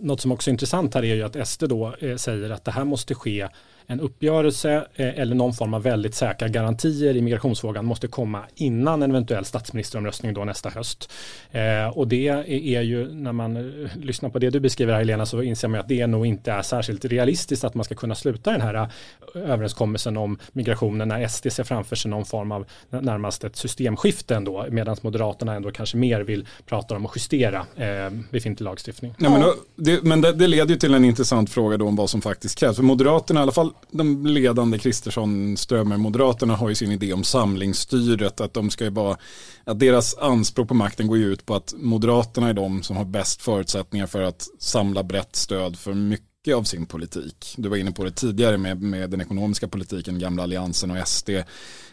något 0.00 0.20
som 0.20 0.32
också 0.32 0.50
är 0.50 0.52
intressant 0.52 0.94
här 0.94 1.04
är 1.04 1.14
ju 1.14 1.22
att 1.22 1.48
SD 1.48 1.64
då 1.64 1.94
eh, 1.98 2.16
säger 2.16 2.50
att 2.50 2.64
det 2.64 2.70
här 2.70 2.84
måste 2.84 3.14
ske 3.14 3.48
en 3.86 4.00
uppgörelse 4.00 4.86
eh, 4.94 5.18
eller 5.18 5.34
någon 5.34 5.52
form 5.52 5.74
av 5.74 5.82
väldigt 5.82 6.14
säkra 6.14 6.48
garantier 6.48 7.16
i 7.16 7.22
migrationsfrågan 7.22 7.84
måste 7.84 8.08
komma 8.08 8.42
innan 8.54 9.02
en 9.02 9.10
eventuell 9.10 9.44
statsministeromröstning 9.44 10.34
då 10.34 10.44
nästa 10.44 10.70
höst. 10.70 11.12
Eh, 11.50 11.98
och 11.98 12.08
det 12.08 12.28
är 12.76 12.82
ju 12.82 13.12
när 13.14 13.32
man 13.32 13.56
eh, 13.56 13.88
lyssnar 14.02 14.30
på 14.30 14.38
det 14.38 14.50
du 14.50 14.60
beskriver 14.60 14.92
här 14.92 15.00
Helena 15.00 15.26
så 15.26 15.42
inser 15.42 15.68
man 15.68 15.80
att 15.80 15.88
det 15.88 16.06
nog 16.06 16.26
inte 16.26 16.52
är 16.52 16.62
särskilt 16.62 17.04
realistiskt 17.04 17.64
att 17.64 17.74
man 17.74 17.84
ska 17.84 17.94
kunna 17.94 18.14
sluta 18.14 18.50
den 18.50 18.60
här 18.60 18.88
överenskommelsen 19.34 20.16
om 20.16 20.38
migrationen 20.52 21.08
när 21.08 21.28
SD 21.28 21.52
ser 21.52 21.64
framför 21.64 21.96
sig 21.96 22.10
någon 22.10 22.24
form 22.24 22.52
av 22.52 22.66
närmast 22.90 23.44
ett 23.44 23.56
systemskifte 23.56 24.34
ändå 24.34 24.66
medan 24.70 24.96
Moderaterna 25.00 25.54
ändå 25.54 25.70
kanske 25.70 25.96
mer 25.96 26.20
vill 26.20 26.46
prata 26.66 26.96
om 26.96 27.06
att 27.06 27.12
justera 27.16 27.66
befintlig 28.30 28.64
lagstiftning. 28.64 29.14
Ja, 29.18 29.30
men, 29.30 29.42
det, 29.76 30.02
men 30.02 30.20
det, 30.20 30.32
det 30.32 30.46
leder 30.46 30.70
ju 30.70 30.76
till 30.76 30.94
en 30.94 31.04
intressant 31.04 31.50
fråga 31.50 31.76
då 31.76 31.86
om 31.86 31.96
vad 31.96 32.10
som 32.10 32.22
faktiskt 32.22 32.58
krävs. 32.58 32.76
För 32.76 32.82
Moderaterna 32.82 33.40
i 33.40 33.42
alla 33.42 33.52
fall 33.52 33.71
de 33.90 34.26
ledande 34.26 34.78
Kristersson, 34.78 35.56
Strömmer, 35.56 35.96
Moderaterna 35.96 36.56
har 36.56 36.68
ju 36.68 36.74
sin 36.74 36.92
idé 36.92 37.12
om 37.12 37.24
samlingsstyret, 37.24 38.40
att 38.40 38.54
de 38.54 38.70
ska 38.70 38.84
ju 38.84 38.90
att 39.64 39.80
deras 39.80 40.18
anspråk 40.18 40.68
på 40.68 40.74
makten 40.74 41.06
går 41.06 41.18
ju 41.18 41.32
ut 41.32 41.46
på 41.46 41.54
att 41.54 41.74
Moderaterna 41.76 42.48
är 42.48 42.54
de 42.54 42.82
som 42.82 42.96
har 42.96 43.04
bäst 43.04 43.42
förutsättningar 43.42 44.06
för 44.06 44.22
att 44.22 44.48
samla 44.58 45.02
brett 45.02 45.36
stöd 45.36 45.78
för 45.78 45.94
mycket 45.94 46.32
mycket 46.42 46.56
av 46.56 46.64
sin 46.64 46.86
politik. 46.86 47.54
Du 47.56 47.68
var 47.68 47.76
inne 47.76 47.92
på 47.92 48.04
det 48.04 48.10
tidigare 48.10 48.58
med, 48.58 48.82
med 48.82 49.10
den 49.10 49.20
ekonomiska 49.20 49.68
politiken, 49.68 50.18
gamla 50.18 50.42
alliansen 50.42 50.90
och 50.90 51.08
SD. 51.08 51.30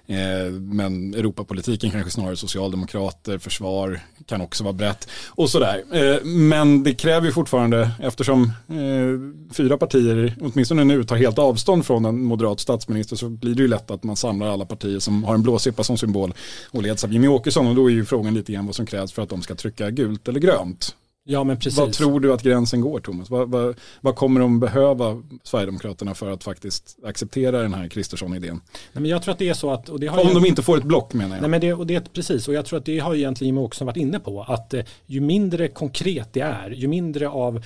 Eh, 0.10 0.52
men 0.52 1.14
Europapolitiken 1.14 1.92
kanske 1.92 2.12
snarare 2.12 2.36
socialdemokrater, 2.36 3.38
försvar 3.38 4.00
kan 4.26 4.42
också 4.42 4.64
vara 4.64 4.74
brett 4.74 5.08
och 5.28 5.50
sådär. 5.50 5.84
Eh, 5.92 6.24
men 6.24 6.84
det 6.84 6.94
kräver 6.94 7.28
ju 7.28 7.34
fortfarande, 7.34 7.92
eftersom 8.00 8.44
eh, 8.68 9.54
fyra 9.54 9.78
partier, 9.78 10.36
åtminstone 10.42 10.84
nu, 10.84 11.04
tar 11.04 11.16
helt 11.16 11.40
avstånd 11.40 11.86
från 11.86 12.06
en 12.06 12.24
moderat 12.24 12.60
statsminister 12.60 13.16
så 13.16 13.30
blir 13.30 13.56
det 13.56 13.62
ju 13.62 13.68
lätt 13.68 13.92
att 13.92 14.04
man 14.04 14.16
samlar 14.16 14.48
alla 14.48 14.66
partier 14.66 15.00
som 15.00 15.24
har 15.24 15.34
en 15.34 15.44
blåsippa 15.44 15.84
som 15.84 15.98
symbol 15.98 16.34
och 16.72 16.84
leds 16.84 17.04
av 17.04 17.14
Jimmie 17.14 17.30
Åkesson 17.30 17.68
och 17.68 17.76
då 17.76 17.90
är 17.90 17.94
ju 17.94 18.06
frågan 18.06 18.34
lite 18.34 18.52
grann 18.52 18.66
vad 18.66 18.76
som 18.76 18.86
krävs 18.86 19.12
för 19.12 19.22
att 19.22 19.30
de 19.30 19.42
ska 19.42 19.56
trycka 19.56 19.90
gult 19.90 20.28
eller 20.28 20.40
grönt. 20.40 20.96
Ja, 21.32 21.44
men 21.44 21.58
precis. 21.58 21.80
Vad 21.80 21.94
tror 21.94 22.20
du 22.20 22.34
att 22.34 22.44
gränsen 22.44 22.82
går 22.82 23.00
Thomas? 23.00 23.30
Vad, 23.30 23.52
vad, 23.52 23.80
vad, 24.02 24.16
kommer 24.16 24.40
de 24.40 24.60
behöva 24.60 25.24
Sverigedemokraterna 25.44 26.16
för 26.16 26.32
att 26.32 26.44
faktiskt 26.44 26.98
acceptera 27.04 27.62
den 27.62 27.74
här 27.74 27.88
Kristersson-idén? 27.88 28.62
Nej, 28.94 29.02
men 29.02 29.06
jag 29.06 29.24
tror 29.24 29.32
att 29.32 29.40
det 29.40 29.50
är 29.50 29.54
så 29.54 29.72
att... 29.72 29.90
Och 29.90 30.00
det 30.00 30.08
har 30.08 30.22
Om 30.22 30.28
ju, 30.28 30.34
de 30.34 30.46
inte 30.46 30.64
får 30.64 30.78
ett 30.78 30.84
block 30.84 31.14
menar 31.14 31.36
jag. 31.36 31.42
Nej, 31.42 31.50
men 31.50 31.62
det, 31.62 31.74
och 31.74 31.88
det 31.88 31.96
är 31.96 32.00
precis, 32.00 32.48
och 32.48 32.54
jag 32.54 32.66
tror 32.66 32.80
att 32.80 32.86
det 32.86 33.00
har 33.00 33.16
egentligen 33.16 33.48
Jimmie 33.48 33.64
också 33.64 33.86
varit 33.86 33.98
inne 33.98 34.20
på. 34.20 34.44
Att 34.44 34.74
eh, 34.74 34.84
ju 35.06 35.22
mindre 35.22 35.68
konkret 35.68 36.34
det 36.34 36.42
är, 36.42 36.70
ju 36.70 36.88
mindre 36.88 37.30
av 37.30 37.66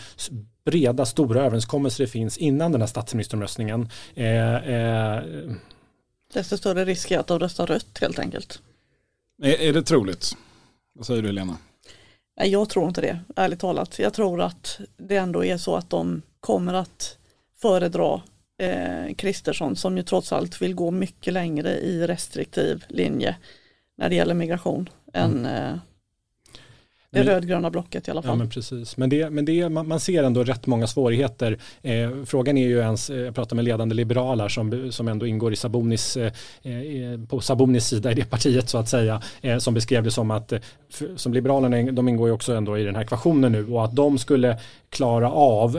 breda, 0.65 1.05
stora 1.05 1.41
överenskommelser 1.41 2.03
det 2.03 2.09
finns 2.09 2.37
innan 2.37 2.71
den 2.71 2.81
här 2.81 2.87
statsministeromröstningen. 2.87 3.89
Eh, 4.15 4.55
eh, 4.55 5.23
Desto 6.33 6.57
större 6.57 6.85
risk 6.85 7.11
är 7.11 7.19
att 7.19 7.27
de 7.27 7.39
röstar 7.39 7.67
rött 7.67 7.97
helt 8.01 8.19
enkelt. 8.19 8.61
Är, 9.43 9.61
är 9.61 9.73
det 9.73 9.83
troligt? 9.83 10.37
Vad 10.95 11.05
säger 11.05 11.21
du 11.21 11.27
Helena? 11.27 11.57
Nej, 12.37 12.49
jag 12.49 12.69
tror 12.69 12.87
inte 12.87 13.01
det, 13.01 13.19
ärligt 13.35 13.59
talat. 13.59 13.99
Jag 13.99 14.13
tror 14.13 14.41
att 14.41 14.79
det 14.97 15.17
ändå 15.17 15.45
är 15.45 15.57
så 15.57 15.75
att 15.75 15.89
de 15.89 16.21
kommer 16.39 16.73
att 16.73 17.17
föredra 17.61 18.21
eh, 18.57 19.13
Kristersson 19.15 19.75
som 19.75 19.97
ju 19.97 20.03
trots 20.03 20.33
allt 20.33 20.61
vill 20.61 20.75
gå 20.75 20.91
mycket 20.91 21.33
längre 21.33 21.71
i 21.71 22.07
restriktiv 22.07 22.85
linje 22.89 23.35
när 23.97 24.09
det 24.09 24.15
gäller 24.15 24.33
migration 24.33 24.89
mm. 25.13 25.45
än 25.45 25.45
eh, 25.45 25.77
det 27.13 27.23
rödgröna 27.23 27.69
blocket 27.69 28.07
i 28.07 28.11
alla 28.11 28.21
fall. 28.21 28.29
Ja, 28.31 28.35
men 28.35 28.49
precis. 28.49 28.97
Men, 28.97 29.09
det, 29.09 29.29
men 29.29 29.45
det, 29.45 29.69
man, 29.69 29.87
man 29.87 29.99
ser 29.99 30.23
ändå 30.23 30.43
rätt 30.43 30.67
många 30.67 30.87
svårigheter. 30.87 31.57
Eh, 31.81 32.11
frågan 32.25 32.57
är 32.57 32.67
ju 32.67 32.79
ens, 32.79 33.09
eh, 33.09 33.17
jag 33.17 33.35
pratar 33.35 33.55
med 33.55 33.65
ledande 33.65 33.95
liberaler 33.95 34.49
som, 34.49 34.91
som 34.91 35.07
ändå 35.07 35.27
ingår 35.27 35.53
i 35.53 35.55
Sabonis, 35.55 36.17
eh, 36.17 36.31
eh 36.63 37.19
på 37.29 37.41
Sabonis 37.41 37.87
sida 37.87 38.11
i 38.11 38.13
det 38.13 38.29
partiet 38.29 38.69
så 38.69 38.77
att 38.77 38.89
säga, 38.89 39.21
eh, 39.41 39.57
som 39.57 39.73
beskrev 39.73 40.03
det 40.03 40.11
som 40.11 40.31
att, 40.31 40.51
eh, 40.51 40.59
för, 40.89 41.09
som 41.15 41.33
Liberalerna, 41.33 41.91
de 41.91 42.07
ingår 42.07 42.27
ju 42.27 42.33
också 42.33 42.53
ändå 42.53 42.77
i 42.77 42.83
den 42.83 42.95
här 42.95 43.03
ekvationen 43.03 43.51
nu 43.51 43.67
och 43.67 43.85
att 43.85 43.95
de 43.95 44.17
skulle 44.17 44.57
klara 44.89 45.31
av, 45.31 45.77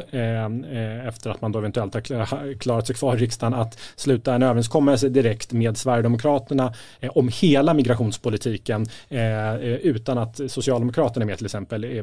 efter 1.08 1.30
att 1.30 1.40
man 1.40 1.52
då 1.52 1.58
eventuellt 1.58 1.94
har 1.94 2.54
klarat 2.54 2.86
sig 2.86 2.96
kvar 2.96 3.16
i 3.16 3.18
riksdagen, 3.18 3.54
att 3.54 3.78
sluta 3.96 4.34
en 4.34 4.42
överenskommelse 4.42 5.08
direkt 5.08 5.52
med 5.52 5.76
Sverigedemokraterna 5.76 6.74
om 7.10 7.30
hela 7.40 7.74
migrationspolitiken 7.74 8.86
utan 9.82 10.18
att 10.18 10.40
Socialdemokraterna 10.48 11.23
är 11.24 11.26
med 11.26 11.38
till 11.38 11.46
exempel 11.46 12.02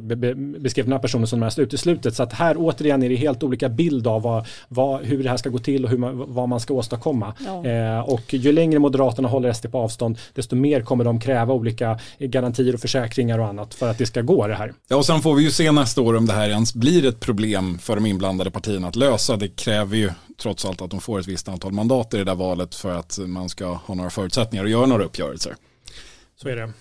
beskrev 0.60 0.86
den 0.86 0.92
här 0.92 1.00
personen 1.00 1.28
som 1.28 1.40
mest 1.40 1.60
uteslutet. 1.60 2.16
Så 2.16 2.24
att 2.24 2.34
här 2.34 2.56
återigen 2.58 3.04
är 3.04 3.10
det 3.10 3.16
helt 3.16 3.44
olika 3.44 3.70
bild 3.70 4.08
av 4.08 4.22
vad, 4.22 4.48
vad, 4.68 5.02
hur 5.02 5.24
det 5.24 5.30
här 5.30 5.38
ska 5.38 5.50
gå 5.50 5.60
till 5.60 5.84
och 5.84 5.90
hur 5.92 5.98
man, 5.98 6.34
vad 6.34 6.50
man 6.50 6.60
ska 6.60 6.74
åstadkomma. 6.74 7.34
Ja. 7.46 7.66
Eh, 7.66 8.00
och 8.00 8.34
ju 8.34 8.52
längre 8.52 8.80
Moderaterna 8.80 9.28
håller 9.28 9.54
SD 9.54 9.72
på 9.72 9.78
avstånd 9.78 10.18
desto 10.34 10.56
mer 10.56 10.82
kommer 10.82 11.04
de 11.04 11.20
kräva 11.20 11.54
olika 11.54 12.00
garantier 12.20 12.74
och 12.74 12.80
försäkringar 12.80 13.40
och 13.40 13.48
annat 13.48 13.74
för 13.74 13.90
att 13.90 13.98
det 13.98 14.06
ska 14.06 14.22
gå 14.22 14.48
det 14.48 14.56
här. 14.56 14.74
Ja 14.88 14.96
och 14.96 15.06
sen 15.06 15.22
får 15.22 15.36
vi 15.36 15.44
ju 15.44 15.52
se 15.52 15.72
nästa 15.72 16.02
år 16.02 16.16
om 16.16 16.26
det 16.26 16.34
här 16.34 16.50
ens 16.50 16.74
blir 16.74 17.06
ett 17.06 17.20
problem 17.20 17.80
för 17.80 17.96
de 17.96 18.06
inblandade 18.06 18.52
partierna 18.52 18.88
att 18.88 18.96
lösa. 18.96 19.38
Det 19.38 19.48
kräver 19.48 19.98
ju 19.98 20.12
trots 20.42 20.66
allt 20.66 20.82
att 20.82 20.92
de 20.92 21.02
får 21.02 21.20
ett 21.20 21.28
visst 21.28 21.50
antal 21.50 21.72
mandat 21.72 22.14
i 22.14 22.18
det 22.18 22.24
där 22.24 22.36
valet 22.36 22.76
för 22.76 22.96
att 22.96 23.20
man 23.26 23.50
ska 23.50 23.66
ha 23.66 23.96
några 23.96 24.10
förutsättningar 24.10 24.66
att 24.66 24.72
göra 24.72 24.86
några 24.86 25.04
uppgörelser. 25.04 25.56
Så 26.42 26.50
är 26.50 26.56
det. 26.56 26.72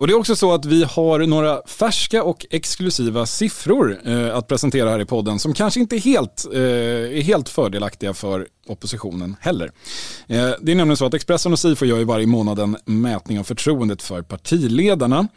Och 0.00 0.06
det 0.06 0.12
är 0.12 0.18
också 0.18 0.36
så 0.36 0.52
att 0.52 0.64
vi 0.64 0.84
har 0.84 1.18
några 1.18 1.62
färska 1.66 2.22
och 2.22 2.46
exklusiva 2.50 3.26
siffror 3.26 4.00
eh, 4.04 4.36
att 4.36 4.48
presentera 4.48 4.90
här 4.90 5.00
i 5.00 5.04
podden 5.04 5.38
som 5.38 5.54
kanske 5.54 5.80
inte 5.80 5.96
är 5.96 6.00
helt, 6.00 6.46
eh, 6.52 6.60
är 6.60 7.22
helt 7.22 7.48
fördelaktiga 7.48 8.14
för 8.14 8.48
oppositionen 8.66 9.36
heller. 9.40 9.72
Eh, 10.26 10.50
det 10.60 10.72
är 10.72 10.76
nämligen 10.76 10.96
så 10.96 11.06
att 11.06 11.14
Expressen 11.14 11.52
och 11.52 11.58
Sifo 11.58 11.84
gör 11.84 11.98
ju 11.98 12.04
varje 12.04 12.26
månad 12.26 12.58
en 12.58 12.76
mätning 12.84 13.38
av 13.38 13.44
förtroendet 13.44 14.02
för 14.02 14.22
partiledarna. 14.22 15.28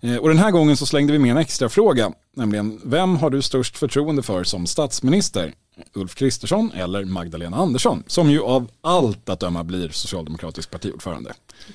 Eh, 0.00 0.16
och 0.16 0.28
den 0.28 0.38
här 0.38 0.50
gången 0.50 0.76
så 0.76 0.86
slängde 0.86 1.12
vi 1.12 1.18
med 1.18 1.30
en 1.30 1.36
extra 1.36 1.68
fråga, 1.68 2.12
nämligen 2.36 2.80
vem 2.84 3.16
har 3.16 3.30
du 3.30 3.42
störst 3.42 3.78
förtroende 3.78 4.22
för 4.22 4.44
som 4.44 4.66
statsminister? 4.66 5.52
Ulf 5.94 6.14
Kristersson 6.14 6.72
eller 6.74 7.04
Magdalena 7.04 7.56
Andersson, 7.56 8.02
som 8.06 8.30
ju 8.30 8.40
av 8.40 8.70
allt 8.80 9.28
att 9.28 9.40
döma 9.40 9.64
blir 9.64 9.88
socialdemokratisk 9.88 10.70
partiordförande. 10.70 11.34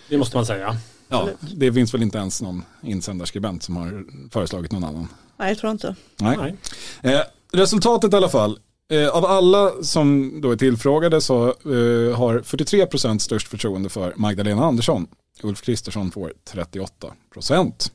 Det 0.09 0.17
måste 0.17 0.37
man 0.37 0.45
säga. 0.45 0.77
Ja, 1.15 1.29
det 1.55 1.73
finns 1.73 1.93
väl 1.93 2.01
inte 2.03 2.17
ens 2.17 2.41
någon 2.41 2.63
insändarskribent 2.83 3.63
som 3.63 3.75
har 3.75 4.05
föreslagit 4.31 4.71
någon 4.71 4.83
annan. 4.83 5.07
Nej, 5.37 5.49
jag 5.49 5.57
tror 5.57 5.71
inte. 5.71 5.95
Nej. 6.17 6.37
Nej. 7.01 7.15
Eh, 7.15 7.21
resultatet 7.51 8.13
i 8.13 8.15
alla 8.15 8.29
fall. 8.29 8.59
Eh, 8.91 9.07
av 9.07 9.25
alla 9.25 9.71
som 9.83 10.33
då 10.41 10.51
är 10.51 10.55
tillfrågade 10.55 11.21
så 11.21 11.47
eh, 11.47 12.17
har 12.17 12.39
43% 12.39 13.19
störst 13.19 13.47
förtroende 13.47 13.89
för 13.89 14.13
Magdalena 14.15 14.65
Andersson. 14.65 15.07
Ulf 15.43 15.61
Kristersson 15.61 16.11
får 16.11 16.33
38% 16.53 17.91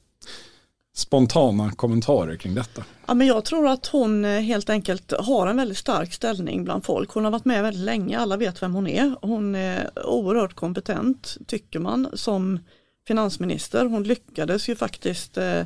spontana 0.94 1.70
kommentarer 1.70 2.36
kring 2.36 2.54
detta? 2.54 2.84
Ja, 3.06 3.14
men 3.14 3.26
jag 3.26 3.44
tror 3.44 3.68
att 3.68 3.86
hon 3.86 4.24
eh, 4.24 4.40
helt 4.40 4.70
enkelt 4.70 5.12
har 5.20 5.46
en 5.46 5.56
väldigt 5.56 5.78
stark 5.78 6.14
ställning 6.14 6.64
bland 6.64 6.84
folk. 6.84 7.10
Hon 7.10 7.24
har 7.24 7.30
varit 7.30 7.44
med 7.44 7.62
väldigt 7.62 7.84
länge, 7.84 8.18
alla 8.18 8.36
vet 8.36 8.62
vem 8.62 8.74
hon 8.74 8.86
är. 8.86 9.16
Hon 9.22 9.54
är 9.54 9.90
oerhört 10.06 10.54
kompetent 10.54 11.36
tycker 11.46 11.78
man 11.78 12.08
som 12.14 12.58
finansminister. 13.08 13.84
Hon 13.84 14.02
lyckades 14.02 14.68
ju 14.68 14.76
faktiskt 14.76 15.38
eh, 15.38 15.60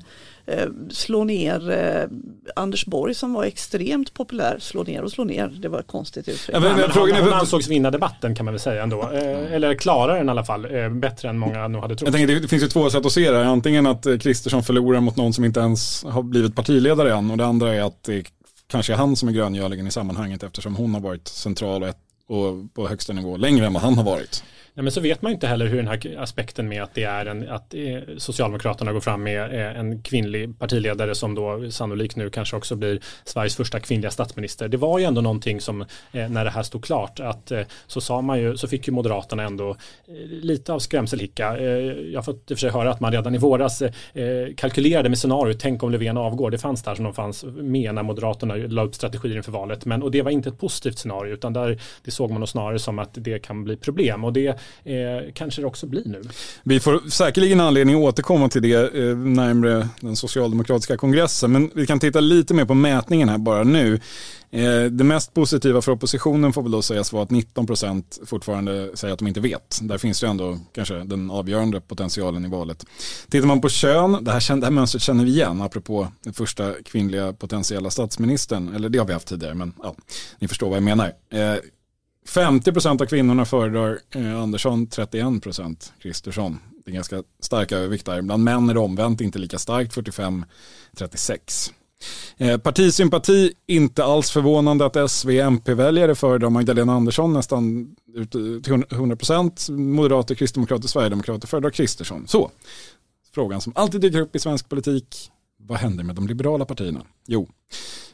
eh, 0.47 0.69
slå 0.91 1.25
ner 1.25 1.71
eh, 1.71 2.09
Anders 2.57 2.87
Borg 2.87 3.15
som 3.15 3.33
var 3.33 3.45
extremt 3.45 4.15
populär. 4.15 4.59
Slå 4.61 4.83
ner 4.83 5.03
och 5.03 5.13
slå 5.13 5.25
ner, 5.25 5.49
det 5.49 5.69
var 5.69 5.81
ett 5.81 5.87
konstigt 5.87 6.29
uttryck. 6.29 6.57
Ja, 6.57 6.61
men, 6.61 6.77
men, 6.77 6.91
frågan 6.91 7.17
hon, 7.17 7.25
hon 7.25 7.33
ansågs 7.33 7.69
vinna 7.69 7.91
debatten 7.91 8.35
kan 8.35 8.45
man 8.45 8.55
väl 8.55 8.61
säga 8.61 8.83
ändå. 8.83 9.03
Eh, 9.03 9.53
eller 9.53 9.75
klara 9.75 10.15
den 10.15 10.27
i 10.27 10.31
alla 10.31 10.45
fall, 10.45 10.75
eh, 10.75 10.89
bättre 10.89 11.29
än 11.29 11.39
många 11.39 11.69
nog 11.69 11.83
hade 11.83 11.97
trott. 11.97 12.07
Jag 12.07 12.15
tänker, 12.15 12.41
det 12.41 12.49
finns 12.49 12.63
ju 12.63 12.69
två 12.69 12.91
sätt 12.91 13.07
att 13.07 13.13
se 13.13 13.31
det. 13.31 13.47
Antingen 13.47 13.87
att 13.87 14.07
eh, 14.07 14.19
Kristersson 14.19 14.63
förlorar 14.63 15.01
mot 15.01 15.17
någon 15.17 15.33
som 15.33 15.45
inte 15.45 15.61
ens 15.61 16.05
har 16.05 16.23
blivit 16.23 16.57
partiledare 16.57 17.15
än 17.15 17.31
och 17.31 17.37
det 17.37 17.47
andra 17.47 17.75
är 17.75 17.83
att 17.83 18.03
det 18.03 18.25
kanske 18.67 18.93
är 18.93 18.97
han 18.97 19.17
som 19.17 19.29
är 19.29 19.33
gröngöligen 19.33 19.87
i 19.87 19.91
sammanhanget 19.91 20.43
eftersom 20.43 20.77
hon 20.77 20.95
har 20.95 21.01
varit 21.01 21.29
central 21.29 21.83
och, 21.83 21.89
ett, 21.89 21.99
och 22.27 22.75
på 22.75 22.89
högsta 22.89 23.13
nivå 23.13 23.37
längre 23.37 23.67
än 23.67 23.73
vad 23.73 23.83
han 23.83 23.95
har 23.95 24.05
varit. 24.05 24.45
Nej, 24.77 24.85
men 24.85 24.93
så 24.93 25.01
vet 25.01 25.23
man 25.23 25.33
inte 25.33 25.47
heller 25.47 25.67
hur 25.67 25.77
den 25.77 25.89
här 25.89 26.17
aspekten 26.19 26.69
med 26.69 26.83
att 26.83 26.95
det 26.95 27.05
är 27.05 27.27
en, 27.27 27.49
att 27.49 27.75
eh, 27.75 27.99
Socialdemokraterna 28.19 28.93
går 28.93 29.01
fram 29.01 29.23
med 29.23 29.55
eh, 29.55 29.81
en 29.81 30.03
kvinnlig 30.03 30.59
partiledare 30.59 31.15
som 31.15 31.35
då 31.35 31.71
sannolikt 31.71 32.17
nu 32.17 32.31
kanske 32.31 32.57
också 32.57 32.77
blir 32.77 33.01
Sveriges 33.25 33.57
första 33.57 33.81
kvinnliga 33.81 34.11
statsminister. 34.11 34.69
Det 34.69 34.77
var 34.77 34.99
ju 34.99 35.05
ändå 35.05 35.21
någonting 35.21 35.61
som 35.61 35.81
eh, 36.13 36.29
när 36.29 36.45
det 36.45 36.51
här 36.51 36.63
stod 36.63 36.85
klart 36.85 37.21
att 37.21 37.53
så 37.87 38.01
sa 38.01 38.21
man 38.21 38.41
ju, 38.41 38.57
så 38.57 38.69
fick 38.69 38.87
ju 38.87 38.93
Moderaterna 38.93 39.43
ändå 39.43 39.77
lite 40.27 40.73
av 40.73 40.79
skrämselhicka. 40.79 41.61
Jag 41.61 42.19
har 42.19 42.23
fått 42.23 42.51
i 42.51 42.55
och 42.55 42.59
för 42.59 42.61
sig 42.61 42.71
höra 42.71 42.91
att 42.91 43.01
man 43.01 43.13
redan 43.13 43.35
i 43.35 43.39
våras 43.39 43.83
kalkylerade 44.57 45.09
med 45.09 45.19
scenariot, 45.19 45.61
tänk 45.61 45.83
om 45.83 45.91
Löfven 45.91 46.17
avgår. 46.17 46.51
Det 46.51 46.59
fanns 46.59 46.83
där 46.83 46.95
som 46.95 47.05
de 47.05 47.15
fanns 47.15 47.45
med 47.45 47.95
när 47.95 48.03
Moderaterna 48.03 48.55
la 48.55 48.85
upp 48.85 48.95
strategier 48.95 49.37
inför 49.37 49.53
valet. 49.53 49.85
Men, 49.85 50.03
och 50.03 50.11
det 50.11 50.23
var 50.23 50.31
inte 50.31 50.49
ett 50.49 50.59
positivt 50.59 50.99
scenario 50.99 51.35
utan 51.35 51.53
där 51.53 51.81
det 52.05 52.11
såg 52.11 52.31
man 52.31 52.41
nog 52.41 52.49
snarare 52.49 52.79
som 52.79 52.99
att 52.99 53.11
det 53.13 53.39
kan 53.39 53.65
bli 53.65 53.77
problem. 53.77 54.25
Och 54.25 54.33
det 54.33 54.59
eh, 54.85 55.33
kanske 55.35 55.61
det 55.63 55.67
också 55.67 55.87
blir 55.87 56.03
nu. 56.05 56.23
Vi 56.63 56.81
får 56.81 57.11
säkerligen 57.11 57.61
anledning 57.61 57.97
att 57.97 58.03
återkomma 58.03 58.49
till 58.49 58.63
det 58.63 58.95
eh, 58.95 59.17
närmre 59.17 59.89
den 60.01 60.17
socialdemokratiska 60.17 60.97
kongressen. 60.97 61.53
Men 61.53 61.71
vi 61.75 61.87
kan 61.87 62.01
titta 62.01 62.21
lite 62.21 62.55
mer 62.55 62.65
på 62.65 62.75
mätningen 62.75 63.29
här 63.29 63.39
bara 63.39 63.65
nu. 63.65 64.01
Eh, 64.55 64.85
det 64.91 65.05
mest 65.05 65.35
positiva 65.35 65.83
för 65.83 65.93
oppositionen 65.93 66.53
får 66.53 66.63
väl 66.63 66.73
då 66.73 66.83
sägas 66.83 67.13
vara 67.13 67.23
att 67.23 67.31
19 67.31 67.67
procent 67.67 68.21
fortfarande 68.27 68.97
säger 68.97 69.13
att 69.13 69.19
de 69.19 69.29
inte 69.29 69.41
vet. 69.41 69.79
Där 69.83 69.99
finns 69.99 70.21
det 70.21 70.27
ändå 70.27 70.59
kanske 70.73 70.95
den 70.95 71.31
avgörande 71.31 71.81
potentialen 71.81 72.45
i 72.45 72.49
valet. 72.49 72.85
Tittar 73.29 73.47
man 73.47 73.61
på 73.61 73.69
kön, 73.69 74.25
det 74.25 74.33
här, 74.33 74.57
det 74.57 74.67
här 74.67 74.71
mönstret 74.71 75.03
känner 75.03 75.25
vi 75.25 75.31
igen, 75.31 75.63
apropå 75.63 76.09
den 76.25 76.33
första 76.33 76.73
kvinnliga 76.85 77.33
potentiella 77.33 77.91
statsministern, 77.91 78.75
eller 78.75 78.89
det 78.89 78.99
har 78.99 79.07
vi 79.07 79.13
haft 79.13 79.29
tidigare, 79.29 79.55
men 79.55 79.73
ja, 79.83 79.95
ni 80.39 80.49
förstår 80.49 80.69
vad 80.69 80.77
jag 80.77 80.83
menar. 80.83 81.13
Eh, 81.33 81.55
50% 82.29 83.03
av 83.03 83.07
kvinnorna 83.07 83.45
föredrar 83.45 83.99
eh, 84.11 84.43
Andersson, 84.43 84.87
31% 84.87 85.93
Kristersson. 86.03 86.59
Det 86.85 86.91
är 86.91 86.95
ganska 86.95 87.23
stark 87.41 87.73
övervikt 87.73 88.07
där. 88.07 88.23
Bland 88.23 88.45
män 88.45 88.71
är 88.71 88.75
det 88.75 88.81
omvänt 88.81 89.21
inte 89.21 89.39
lika 89.39 89.59
starkt, 89.59 89.97
45-36. 89.97 91.73
Eh, 92.37 92.59
partisympati, 92.59 93.53
inte 93.67 94.05
alls 94.05 94.31
förvånande 94.31 94.87
att 94.87 95.11
SV-MP-väljare 95.11 96.15
föredrar 96.15 96.51
Magdalena 96.51 96.95
Andersson 96.95 97.33
nästan 97.33 97.95
till 98.31 98.63
100%. 98.63 99.71
Moderater, 99.71 100.35
kristdemokrater, 100.35 100.89
sverigedemokrater 100.89 101.49
föredrar 101.49 101.71
Kristersson. 101.71 102.29
Så, 102.29 102.51
frågan 103.35 103.61
som 103.61 103.73
alltid 103.77 104.01
dyker 104.01 104.21
upp 104.21 104.37
i 104.37 104.39
svensk 104.39 104.69
politik. 104.69 105.31
Vad 105.67 105.79
händer 105.79 106.05
med 106.05 106.17
de 106.17 106.27
liberala 106.27 106.65
partierna? 106.65 107.03
Jo, 107.27 107.49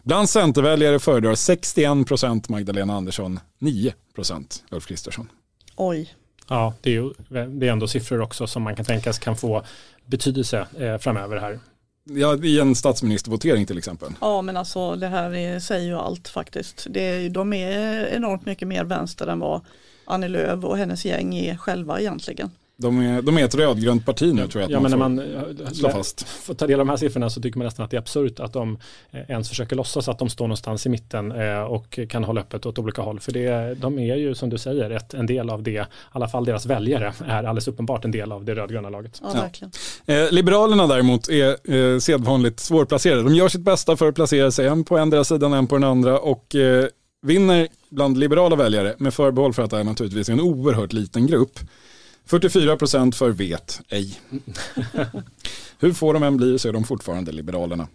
bland 0.03 0.31
centerväljare 0.31 0.99
föredrar 0.99 1.35
61% 1.35 2.45
Magdalena 2.49 2.95
Andersson, 2.95 3.41
9% 3.59 4.63
Ulf 4.71 4.87
Kristersson. 4.87 5.29
Oj. 5.77 6.15
Ja, 6.49 6.75
det 6.81 6.91
är, 6.91 6.95
ju, 6.95 7.13
det 7.29 7.69
är 7.69 7.73
ändå 7.73 7.89
siffror 7.89 8.21
också 8.21 8.47
som 8.47 8.63
man 8.63 8.77
kan 8.77 8.85
tänkas 8.85 9.19
kan 9.19 9.37
få 9.37 9.65
betydelse 10.07 10.67
eh, 10.79 10.99
framöver 10.99 11.37
här. 11.37 11.61
Ja, 12.05 12.45
i 12.45 12.61
en 12.61 12.75
statsministervotering 12.75 13.67
till 13.67 13.79
exempel. 13.79 14.13
Ja, 14.21 14.43
men 14.43 14.57
alltså 14.57 14.97
det 14.97 15.09
här 15.09 15.35
är, 15.35 15.61
säger 15.61 15.87
ju 15.87 15.95
allt 15.95 16.29
faktiskt. 16.29 16.87
Det 16.91 17.01
är, 17.01 17.31
de 17.31 17.53
är 17.53 18.07
enormt 18.07 18.47
mycket 18.47 18.69
mer 18.69 18.85
vänster 18.85 19.27
än 19.27 19.39
vad 19.39 19.61
Annie 20.05 20.29
Lööf 20.29 20.65
och 20.65 20.77
hennes 20.77 21.05
gäng 21.05 21.35
är 21.35 21.57
själva 21.57 22.01
egentligen. 22.01 22.51
De 22.81 23.01
är, 23.01 23.23
de 23.23 23.39
är 23.39 23.45
ett 23.45 23.55
rödgrönt 23.55 24.07
parti 24.07 24.35
nu 24.35 24.49
tror 24.49 24.63
jag 24.63 24.69
att 24.69 24.71
ja, 24.71 24.81
man, 24.81 24.91
men 24.91 25.17
när 25.17 25.41
får 25.41 25.65
man 25.65 25.75
slå 25.75 25.91
fast. 25.91 26.29
får 26.29 26.55
ta 26.55 26.67
del 26.67 26.81
av 26.81 26.87
de 26.87 26.91
här 26.91 26.97
siffrorna 26.97 27.31
så 27.31 27.41
tycker 27.41 27.59
man 27.59 27.65
nästan 27.65 27.85
att 27.85 27.91
det 27.91 27.97
är 27.97 28.01
absurt 28.01 28.41
att 28.41 28.53
de 28.53 28.79
eh, 29.11 29.21
ens 29.29 29.49
försöker 29.49 29.77
låtsas 29.77 30.09
att 30.09 30.19
de 30.19 30.29
står 30.29 30.45
någonstans 30.45 30.87
i 30.87 30.89
mitten 30.89 31.33
eh, 31.33 31.61
och 31.61 31.99
kan 32.09 32.25
hålla 32.25 32.41
öppet 32.41 32.67
åt 32.67 32.79
olika 32.79 33.03
håll. 33.03 33.21
För 33.21 33.33
det, 33.33 33.75
de 33.75 33.99
är 33.99 34.17
ju 34.17 34.35
som 34.35 34.51
du 34.51 34.59
säger 34.59 34.91
ett, 34.91 35.15
en 35.15 35.27
del 35.27 35.51
av 35.51 35.63
det, 35.63 35.71
i 35.71 35.85
alla 36.11 36.29
fall 36.29 36.45
deras 36.45 36.67
väljare 36.67 37.13
är 37.27 37.45
alldeles 37.45 37.69
uppenbart 37.69 38.05
en 38.05 38.11
del 38.11 38.33
av 38.33 38.45
det 38.45 38.55
rödgröna 38.55 38.91
laget. 38.91 39.21
Ja, 39.23 39.41
verkligen. 39.41 39.71
Eh, 40.07 40.31
Liberalerna 40.31 40.87
däremot 40.87 41.29
är 41.29 41.75
eh, 41.75 41.99
sedvanligt 41.99 42.61
svårplacerade. 42.61 43.23
De 43.23 43.35
gör 43.35 43.49
sitt 43.49 43.61
bästa 43.61 43.97
för 43.97 44.09
att 44.09 44.15
placera 44.15 44.51
sig 44.51 44.67
en 44.67 44.85
på 44.85 44.99
endera 44.99 45.25
sidan, 45.25 45.53
en 45.53 45.67
på 45.67 45.75
den 45.75 45.85
andra 45.85 46.19
och 46.19 46.55
eh, 46.55 46.87
vinner 47.23 47.69
bland 47.91 48.19
liberala 48.19 48.57
väljare 48.57 48.95
med 48.99 49.15
förbehåll 49.15 49.53
för 49.53 49.63
att 49.63 49.71
det 49.71 49.79
är 49.79 49.85
naturligtvis 49.85 50.29
en 50.29 50.41
oerhört 50.41 50.93
liten 50.93 51.27
grupp. 51.27 51.59
44 52.27 52.77
procent 52.77 53.17
för 53.17 53.31
vet 53.31 53.81
ej. 53.89 54.21
Hur 55.79 55.93
få 55.93 56.13
de 56.13 56.23
än 56.23 56.37
blir 56.37 56.59
så 56.59 56.69
är 56.69 56.73
de 56.73 56.85
fortfarande 56.85 57.33
Liberalerna. 57.33 57.89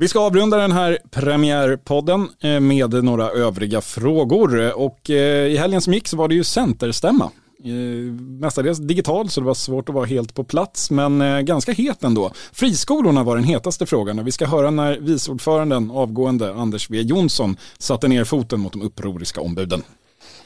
Vi 0.00 0.08
ska 0.08 0.20
avrunda 0.20 0.56
den 0.56 0.72
här 0.72 0.98
premiärpodden 1.10 2.28
eh, 2.40 2.60
med 2.60 3.04
några 3.04 3.30
övriga 3.30 3.80
frågor 3.80 4.78
och 4.78 5.10
eh, 5.10 5.46
i 5.46 5.56
helgen 5.56 5.80
som 5.80 5.92
gick 5.92 6.08
så 6.08 6.16
var 6.16 6.28
det 6.28 6.34
ju 6.34 6.44
Centerstämma. 6.44 7.30
Eh, 7.64 8.12
mestadels 8.40 8.78
digital 8.78 9.28
så 9.28 9.40
det 9.40 9.46
var 9.46 9.54
svårt 9.54 9.88
att 9.88 9.94
vara 9.94 10.04
helt 10.04 10.34
på 10.34 10.44
plats 10.44 10.90
men 10.90 11.20
eh, 11.20 11.40
ganska 11.40 11.72
het 11.72 12.04
ändå. 12.04 12.32
Friskolorna 12.52 13.24
var 13.24 13.36
den 13.36 13.44
hetaste 13.44 13.86
frågan 13.86 14.18
och 14.18 14.26
vi 14.26 14.32
ska 14.32 14.46
höra 14.46 14.70
när 14.70 14.98
viceordföranden 14.98 15.90
avgående 15.90 16.54
Anders 16.54 16.88
W 16.90 17.08
Jonsson 17.08 17.56
satte 17.78 18.08
ner 18.08 18.24
foten 18.24 18.60
mot 18.60 18.72
de 18.72 18.82
upproriska 18.82 19.40
ombuden 19.40 19.82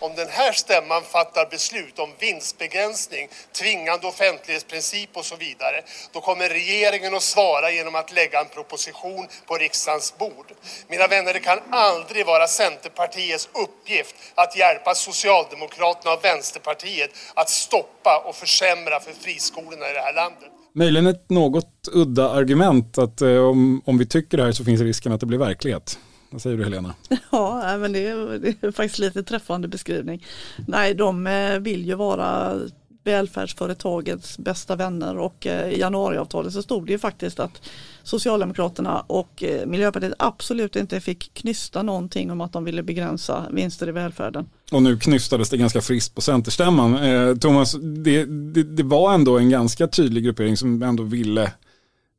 om 0.00 0.12
den 0.16 0.28
här 0.28 0.52
stämman 0.52 1.02
fattar 1.02 1.46
beslut 1.50 1.98
om 1.98 2.10
vinstbegränsning, 2.18 3.28
tvingande 3.52 4.06
offentlighetsprincip 4.06 5.16
och 5.16 5.24
så 5.24 5.36
vidare, 5.36 5.82
då 6.12 6.20
kommer 6.20 6.48
regeringen 6.48 7.14
att 7.14 7.22
svara 7.22 7.70
genom 7.70 7.94
att 7.94 8.14
lägga 8.14 8.40
en 8.40 8.48
proposition 8.48 9.26
på 9.46 9.54
riksdagens 9.54 10.18
bord. 10.18 10.46
Mina 10.88 11.06
vänner, 11.06 11.32
det 11.32 11.40
kan 11.40 11.58
aldrig 11.70 12.26
vara 12.26 12.46
Centerpartiets 12.46 13.48
uppgift 13.64 14.14
att 14.34 14.56
hjälpa 14.56 14.94
Socialdemokraterna 14.94 16.14
och 16.14 16.24
Vänsterpartiet 16.24 17.10
att 17.34 17.48
stoppa 17.48 18.22
och 18.26 18.34
försämra 18.34 19.00
för 19.00 19.12
friskolorna 19.12 19.90
i 19.90 19.92
det 19.92 20.00
här 20.00 20.14
landet. 20.14 20.48
Möjligen 20.74 21.06
ett 21.06 21.30
något 21.30 21.88
udda 21.92 22.30
argument 22.30 22.98
att 22.98 23.20
eh, 23.20 23.36
om, 23.36 23.82
om 23.86 23.98
vi 23.98 24.06
tycker 24.06 24.36
det 24.36 24.44
här 24.44 24.52
så 24.52 24.64
finns 24.64 24.80
risken 24.80 25.12
att 25.12 25.20
det 25.20 25.26
blir 25.26 25.38
verklighet. 25.38 25.98
Vad 26.30 26.42
säger 26.42 26.56
du 26.56 26.64
Helena? 26.64 26.94
Ja, 27.30 27.78
men 27.78 27.92
det 27.92 28.06
är, 28.06 28.38
det 28.38 28.66
är 28.66 28.70
faktiskt 28.70 28.98
lite 28.98 29.22
träffande 29.22 29.68
beskrivning. 29.68 30.26
Nej, 30.66 30.94
de 30.94 31.26
eh, 31.26 31.58
vill 31.58 31.86
ju 31.86 31.94
vara 31.94 32.60
välfärdsföretagets 33.04 34.38
bästa 34.38 34.76
vänner 34.76 35.18
och 35.18 35.46
eh, 35.46 35.72
i 35.72 35.80
januariavtalet 35.80 36.52
så 36.52 36.62
stod 36.62 36.86
det 36.86 36.92
ju 36.92 36.98
faktiskt 36.98 37.40
att 37.40 37.62
Socialdemokraterna 38.02 39.00
och 39.00 39.42
eh, 39.42 39.66
Miljöpartiet 39.66 40.12
absolut 40.18 40.76
inte 40.76 41.00
fick 41.00 41.34
knysta 41.34 41.82
någonting 41.82 42.30
om 42.30 42.40
att 42.40 42.52
de 42.52 42.64
ville 42.64 42.82
begränsa 42.82 43.44
vinster 43.50 43.88
i 43.88 43.92
välfärden. 43.92 44.46
Och 44.72 44.82
nu 44.82 44.98
knystades 44.98 45.50
det 45.50 45.56
ganska 45.56 45.80
friskt 45.80 46.14
på 46.14 46.20
Centerstämman. 46.20 46.94
Eh, 46.94 47.34
Thomas, 47.34 47.72
det, 47.72 48.24
det, 48.24 48.62
det 48.62 48.82
var 48.82 49.14
ändå 49.14 49.38
en 49.38 49.50
ganska 49.50 49.86
tydlig 49.86 50.24
gruppering 50.24 50.56
som 50.56 50.82
ändå 50.82 51.02
ville 51.02 51.52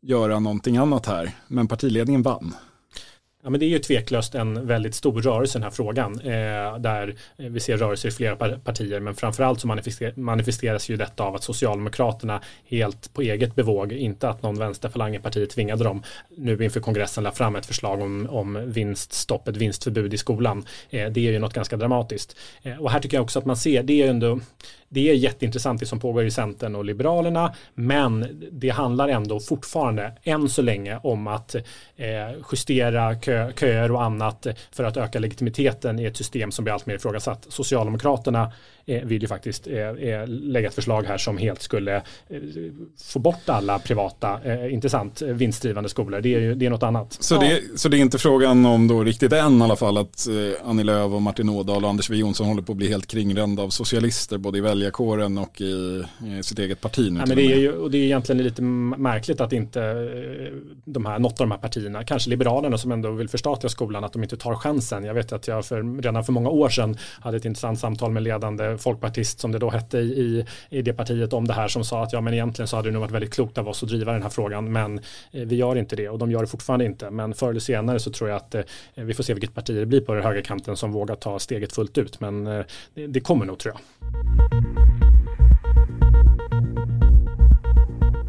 göra 0.01 0.39
någonting 0.39 0.77
annat 0.77 1.05
här, 1.05 1.31
men 1.47 1.67
partiledningen 1.67 2.21
vann. 2.21 2.53
Ja, 3.49 3.51
men 3.51 3.59
det 3.59 3.65
är 3.65 3.67
ju 3.69 3.79
tveklöst 3.79 4.35
en 4.35 4.67
väldigt 4.67 4.95
stor 4.95 5.21
rörelse 5.21 5.57
i 5.57 5.59
den 5.59 5.63
här 5.63 5.71
frågan 5.71 6.19
eh, 6.19 6.79
där 6.79 7.15
vi 7.35 7.59
ser 7.59 7.77
rörelser 7.77 8.09
i 8.09 8.11
flera 8.11 8.35
partier 8.57 8.99
men 8.99 9.15
framförallt 9.15 9.59
så 9.59 9.67
manifester 9.67 10.13
manifesteras 10.15 10.89
ju 10.89 10.97
detta 10.97 11.23
av 11.23 11.35
att 11.35 11.43
Socialdemokraterna 11.43 12.41
helt 12.65 13.13
på 13.13 13.21
eget 13.21 13.55
bevåg, 13.55 13.93
inte 13.93 14.29
att 14.29 14.43
någon 14.43 14.59
vänsterfalang 14.59 15.15
i 15.15 15.19
partiet 15.19 15.49
tvingade 15.49 15.83
dem, 15.83 16.03
nu 16.37 16.63
inför 16.63 16.79
kongressen 16.79 17.23
la 17.23 17.31
fram 17.31 17.55
ett 17.55 17.65
förslag 17.65 18.01
om, 18.01 18.27
om 18.29 18.71
vinststopp, 18.71 19.47
ett 19.47 19.57
vinstförbud 19.57 20.13
i 20.13 20.17
skolan. 20.17 20.65
Eh, 20.89 21.09
det 21.11 21.27
är 21.27 21.31
ju 21.31 21.39
något 21.39 21.53
ganska 21.53 21.77
dramatiskt. 21.77 22.37
Eh, 22.61 22.77
och 22.77 22.91
här 22.91 22.99
tycker 22.99 23.17
jag 23.17 23.23
också 23.23 23.39
att 23.39 23.45
man 23.45 23.57
ser, 23.57 23.83
det 23.83 23.93
är 23.93 24.05
ju 24.05 24.09
ändå 24.09 24.39
det 24.89 25.09
är 25.09 25.13
jätteintressant 25.13 25.79
det 25.79 25.85
som 25.85 25.99
pågår 25.99 26.25
i 26.25 26.31
Centern 26.31 26.75
och 26.75 26.85
Liberalerna 26.85 27.53
men 27.73 28.41
det 28.51 28.69
handlar 28.69 29.09
ändå 29.09 29.39
fortfarande 29.39 30.13
än 30.23 30.49
så 30.49 30.61
länge 30.61 30.99
om 31.03 31.27
att 31.27 31.55
eh, 31.55 31.61
justera 32.51 33.15
kö, 33.15 33.51
köer 33.59 33.91
och 33.91 34.03
annat 34.03 34.47
för 34.71 34.83
att 34.83 34.97
öka 34.97 35.19
legitimiteten 35.19 35.99
i 35.99 36.05
ett 36.05 36.17
system 36.17 36.51
som 36.51 36.63
blir 36.63 36.73
allt 36.73 36.85
mer 36.85 36.95
ifrågasatt. 36.95 37.45
Socialdemokraterna 37.49 38.51
vill 39.03 39.21
ju 39.21 39.27
faktiskt 39.27 39.67
eh, 39.67 39.77
eh 39.77 40.27
lägga 40.27 40.67
ett 40.67 40.73
förslag 40.73 41.03
här 41.03 41.17
som 41.17 41.37
helt 41.37 41.61
skulle 41.61 41.95
eh, 41.95 42.01
få 43.03 43.19
bort 43.19 43.49
alla 43.49 43.79
privata, 43.79 44.39
eh, 44.43 44.73
intressant, 44.73 45.21
vinstdrivande 45.21 45.89
skolor. 45.89 46.21
Det 46.21 46.35
är 46.35 46.39
ju 46.39 46.55
det 46.55 46.65
är 46.65 46.69
något 46.69 46.83
annat. 46.83 47.17
Så, 47.19 47.35
ja. 47.35 47.39
det, 47.39 47.79
så 47.79 47.89
det 47.89 47.97
är 47.97 47.99
inte 47.99 48.17
frågan 48.17 48.65
om 48.65 48.87
då 48.87 49.03
riktigt 49.03 49.33
än 49.33 49.61
i 49.61 49.63
alla 49.63 49.75
fall 49.75 49.97
att 49.97 50.27
eh, 50.27 50.69
Annie 50.69 50.83
Lööf 50.83 51.11
och 51.11 51.21
Martin 51.21 51.49
Ådahl 51.49 51.83
och 51.83 51.89
Anders 51.89 52.07
W 52.07 52.21
Jonsson 52.21 52.47
håller 52.47 52.61
på 52.61 52.71
att 52.71 52.77
bli 52.77 52.89
helt 52.89 53.07
kringrända 53.07 53.63
av 53.63 53.69
socialister 53.69 54.37
både 54.37 54.57
i 54.57 54.61
väljarkåren 54.61 55.37
och 55.37 55.61
i, 55.61 56.03
i 56.39 56.43
sitt 56.43 56.59
eget 56.59 56.81
parti 56.81 57.11
nu. 57.11 57.19
Ja, 57.19 57.25
men 57.25 57.37
det, 57.37 57.53
är 57.53 57.57
ju, 57.57 57.71
och 57.71 57.91
det 57.91 57.97
är 57.97 58.03
egentligen 58.03 58.43
lite 58.43 58.61
märkligt 58.61 59.41
att 59.41 59.53
inte 59.53 59.81
eh, 59.81 60.57
de 60.85 61.05
här, 61.05 61.19
något 61.19 61.41
av 61.41 61.47
de 61.47 61.51
här 61.51 61.57
partierna, 61.57 62.03
kanske 62.03 62.29
Liberalerna 62.29 62.77
som 62.77 62.91
ändå 62.91 63.11
vill 63.11 63.29
förstatliga 63.29 63.69
skolan, 63.69 64.03
att 64.03 64.13
de 64.13 64.23
inte 64.23 64.37
tar 64.37 64.55
chansen. 64.55 65.03
Jag 65.03 65.13
vet 65.13 65.31
att 65.31 65.47
jag 65.47 65.65
för, 65.65 66.01
redan 66.01 66.23
för 66.23 66.33
många 66.33 66.49
år 66.49 66.69
sedan 66.69 66.97
hade 67.21 67.37
ett 67.37 67.45
intressant 67.45 67.79
samtal 67.79 68.11
med 68.11 68.23
ledande 68.23 68.77
folkpartist 68.81 69.39
som 69.39 69.51
det 69.51 69.59
då 69.59 69.69
hette 69.69 69.97
i, 69.97 70.45
i 70.69 70.81
det 70.81 70.93
partiet 70.93 71.33
om 71.33 71.47
det 71.47 71.53
här 71.53 71.67
som 71.67 71.83
sa 71.83 72.03
att 72.03 72.13
ja 72.13 72.21
men 72.21 72.33
egentligen 72.33 72.67
så 72.67 72.75
hade 72.75 72.89
det 72.89 72.93
nog 72.93 73.01
varit 73.01 73.11
väldigt 73.11 73.33
klokt 73.33 73.57
av 73.57 73.67
oss 73.67 73.83
att 73.83 73.89
driva 73.89 74.13
den 74.13 74.21
här 74.21 74.29
frågan 74.29 74.71
men 74.71 74.99
eh, 75.31 75.45
vi 75.45 75.55
gör 75.55 75.75
inte 75.75 75.95
det 75.95 76.09
och 76.09 76.19
de 76.19 76.31
gör 76.31 76.41
det 76.41 76.47
fortfarande 76.47 76.85
inte. 76.85 77.09
Men 77.09 77.33
förr 77.33 77.49
eller 77.49 77.59
senare 77.59 77.99
så 77.99 78.11
tror 78.11 78.29
jag 78.29 78.37
att 78.37 78.55
eh, 78.55 78.63
vi 78.95 79.13
får 79.13 79.23
se 79.23 79.33
vilket 79.33 79.53
parti 79.53 79.75
det 79.75 79.85
blir 79.85 80.01
på 80.01 80.13
den 80.13 80.23
högerkanten 80.23 80.77
som 80.77 80.91
vågar 80.91 81.15
ta 81.15 81.39
steget 81.39 81.73
fullt 81.73 81.97
ut. 81.97 82.19
Men 82.19 82.47
eh, 82.47 82.65
det, 82.93 83.07
det 83.07 83.19
kommer 83.19 83.45
nog 83.45 83.59
tror 83.59 83.73
jag. 83.73 84.98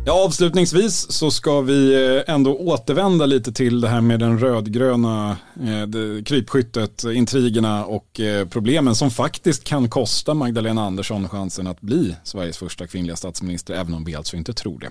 Ja, 0.05 0.25
avslutningsvis 0.25 1.13
så 1.13 1.31
ska 1.31 1.61
vi 1.61 2.07
eh, 2.27 2.35
ändå 2.35 2.57
återvända 2.57 3.27
lite 3.27 3.53
till 3.53 3.81
det 3.81 3.89
här 3.89 4.01
med 4.01 4.21
den 4.21 4.39
rödgröna 4.39 5.37
eh, 5.55 6.23
krypskyttet, 6.25 7.05
intrigerna 7.05 7.85
och 7.85 8.21
eh, 8.21 8.49
problemen 8.49 8.95
som 8.95 9.11
faktiskt 9.11 9.65
kan 9.65 9.89
kosta 9.89 10.35
Magdalena 10.35 10.83
Andersson 10.83 11.29
chansen 11.29 11.67
att 11.67 11.81
bli 11.81 12.17
Sveriges 12.25 12.59
första 12.59 12.87
kvinnliga 12.87 13.17
statsminister, 13.17 13.75
även 13.75 13.95
om 13.95 14.05
vi 14.05 14.15
alltså 14.15 14.37
inte 14.37 14.53
tror 14.53 14.79
det. 14.79 14.91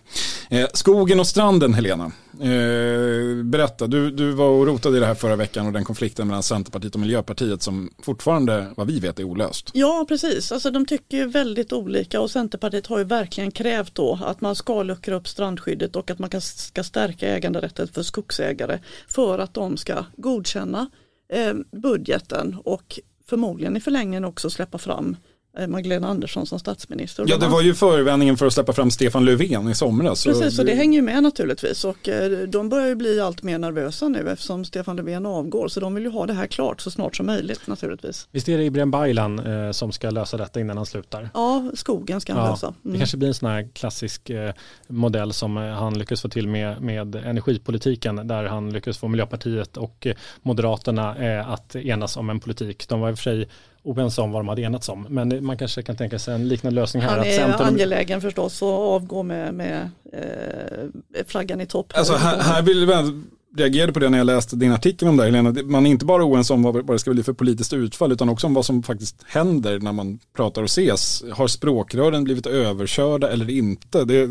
Eh, 0.59 0.67
skogen 0.73 1.19
och 1.19 1.27
stranden, 1.27 1.73
Helena. 1.73 2.11
Eh, 2.41 3.43
berätta, 3.43 3.87
du, 3.87 4.11
du 4.11 4.31
var 4.31 4.49
och 4.49 4.67
rotade 4.67 4.97
i 4.97 4.99
det 4.99 5.05
här 5.05 5.15
förra 5.15 5.35
veckan 5.35 5.67
och 5.67 5.73
den 5.73 5.83
konflikten 5.83 6.27
mellan 6.27 6.43
Centerpartiet 6.43 6.93
och 6.93 7.01
Miljöpartiet 7.01 7.61
som 7.61 7.89
fortfarande, 8.01 8.65
vad 8.77 8.87
vi 8.87 8.99
vet, 8.99 9.19
är 9.19 9.23
olöst. 9.23 9.69
Ja, 9.73 10.05
precis. 10.07 10.51
Alltså, 10.51 10.71
de 10.71 10.85
tycker 10.85 11.17
ju 11.17 11.27
väldigt 11.27 11.73
olika 11.73 12.21
och 12.21 12.31
Centerpartiet 12.31 12.87
har 12.87 12.97
ju 12.97 13.03
verkligen 13.03 13.51
krävt 13.51 13.95
då 13.95 14.19
att 14.25 14.41
man 14.41 14.55
ska 14.55 14.83
luckra 14.99 15.15
upp 15.15 15.27
strandskyddet 15.27 15.95
och 15.95 16.11
att 16.11 16.19
man 16.19 16.29
ska 16.41 16.83
stärka 16.83 17.27
äganderätten 17.27 17.87
för 17.87 18.03
skogsägare 18.03 18.79
för 19.07 19.39
att 19.39 19.53
de 19.53 19.77
ska 19.77 20.05
godkänna 20.17 20.89
eh, 21.29 21.53
budgeten 21.71 22.57
och 22.63 22.99
förmodligen 23.25 23.77
i 23.77 23.79
förlängningen 23.79 24.25
också 24.25 24.49
släppa 24.49 24.77
fram 24.77 25.09
eh, 25.09 25.28
Magdalena 25.67 26.07
Andersson 26.07 26.45
som 26.45 26.59
statsminister. 26.59 27.25
Ja, 27.27 27.37
det 27.37 27.47
var 27.47 27.61
ju 27.61 27.73
förevändningen 27.73 28.37
för 28.37 28.45
att 28.45 28.53
släppa 28.53 28.73
fram 28.73 28.91
Stefan 28.91 29.25
Löfven 29.25 29.69
i 29.69 29.75
somras. 29.75 30.23
Precis, 30.23 30.55
så 30.55 30.63
det 30.63 30.73
hänger 30.73 30.95
ju 30.95 31.01
med 31.01 31.23
naturligtvis 31.23 31.85
och 31.85 32.09
eh, 32.09 32.31
de 32.47 32.69
börjar 32.69 32.87
ju 32.87 32.95
bli 32.95 33.19
allt 33.19 33.43
mer 33.43 33.57
nervösa 33.57 34.07
nu 34.07 34.29
eftersom 34.29 34.65
Stefan 34.65 34.95
Löfven 34.95 35.25
avgår 35.25 35.67
så 35.67 35.79
de 35.79 35.95
vill 35.95 36.03
ju 36.03 36.09
ha 36.09 36.25
det 36.25 36.33
här 36.33 36.47
klart 36.47 36.81
så 36.81 36.91
snart 36.91 37.15
som 37.15 37.25
möjligt 37.25 37.67
naturligtvis. 37.67 38.27
Visst 38.31 38.49
är 38.49 38.57
det 38.57 38.63
Ibrahim 38.63 38.91
Baylan 38.91 39.39
eh, 39.39 39.71
som 39.71 39.91
ska 39.91 40.09
lösa 40.09 40.37
detta 40.37 40.59
innan 40.59 40.77
han 40.77 40.85
slutar? 40.85 41.29
Ja, 41.33 41.71
skogen 41.73 42.21
ska 42.21 42.33
han 42.33 42.45
Ja, 42.45 42.51
lösa. 42.51 42.67
Mm. 42.67 42.77
Det 42.93 42.97
kanske 42.97 43.17
blir 43.17 43.27
en 43.27 43.33
sån 43.33 43.49
här 43.49 43.69
klassisk 43.73 44.29
eh, 44.29 44.53
modell 44.87 45.33
som 45.33 45.57
eh, 45.57 45.63
han 45.63 45.99
lyckas 45.99 46.21
få 46.21 46.29
till 46.29 46.47
med, 46.47 46.81
med 46.81 47.15
energipolitiken 47.15 48.27
där 48.27 48.43
han 48.43 48.73
lyckas 48.73 48.97
få 48.97 49.07
Miljöpartiet 49.07 49.77
och 49.77 50.07
eh, 50.07 50.15
Moderaterna 50.41 51.17
eh, 51.17 51.49
att 51.49 51.75
enas 51.75 52.17
om 52.17 52.29
en 52.29 52.39
politik. 52.39 52.87
De 52.87 52.99
var 52.99 53.09
i 53.09 53.13
och 53.13 53.17
för 53.17 53.23
sig 53.23 53.49
oense 53.83 54.21
om 54.21 54.31
vad 54.31 54.39
de 54.41 54.47
hade 54.47 54.61
enats 54.61 54.89
om 54.89 55.05
men 55.09 55.45
man 55.45 55.57
kanske 55.57 55.83
kan 55.83 55.95
tänka 55.95 56.19
sig 56.19 56.35
en 56.35 56.47
liknande 56.47 56.81
lösning 56.81 57.03
här. 57.03 57.09
Han 57.09 57.19
att 57.19 57.25
är 57.25 57.37
Centern, 57.37 57.67
angelägen 57.67 58.21
förstås 58.21 58.61
att 58.61 58.67
avgå 58.67 59.23
med, 59.23 59.53
med 59.53 59.89
eh, 60.13 61.25
flaggan 61.27 61.61
i 61.61 61.65
topp. 61.65 61.93
Alltså 61.95 62.13
här, 62.13 62.39
här 62.39 62.61
vill 62.61 62.89
jag 62.89 63.23
reagerade 63.57 63.93
på 63.93 63.99
det 63.99 64.09
när 64.09 64.17
jag 64.17 64.25
läste 64.25 64.55
din 64.55 64.71
artikel 64.71 65.07
om 65.07 65.17
det 65.17 65.23
här, 65.23 65.31
Helena. 65.31 65.63
Man 65.63 65.85
är 65.85 65.89
inte 65.89 66.05
bara 66.05 66.23
oense 66.23 66.53
om 66.53 66.63
vad 66.63 66.75
vad 66.75 66.95
det 66.95 66.99
ska 66.99 67.11
bli 67.11 67.23
för 67.23 67.33
politiskt 67.33 67.73
utfall 67.73 68.11
utan 68.11 68.29
också 68.29 68.47
om 68.47 68.53
vad 68.53 68.65
som 68.65 68.83
faktiskt 68.83 69.23
händer 69.27 69.79
när 69.79 69.91
man 69.91 70.19
pratar 70.35 70.61
och 70.61 70.65
ses. 70.65 71.23
Har 71.31 71.47
språkrören 71.47 72.23
blivit 72.23 72.45
överkörda 72.45 73.29
eller 73.29 73.49
inte? 73.49 74.05
Det, 74.05 74.27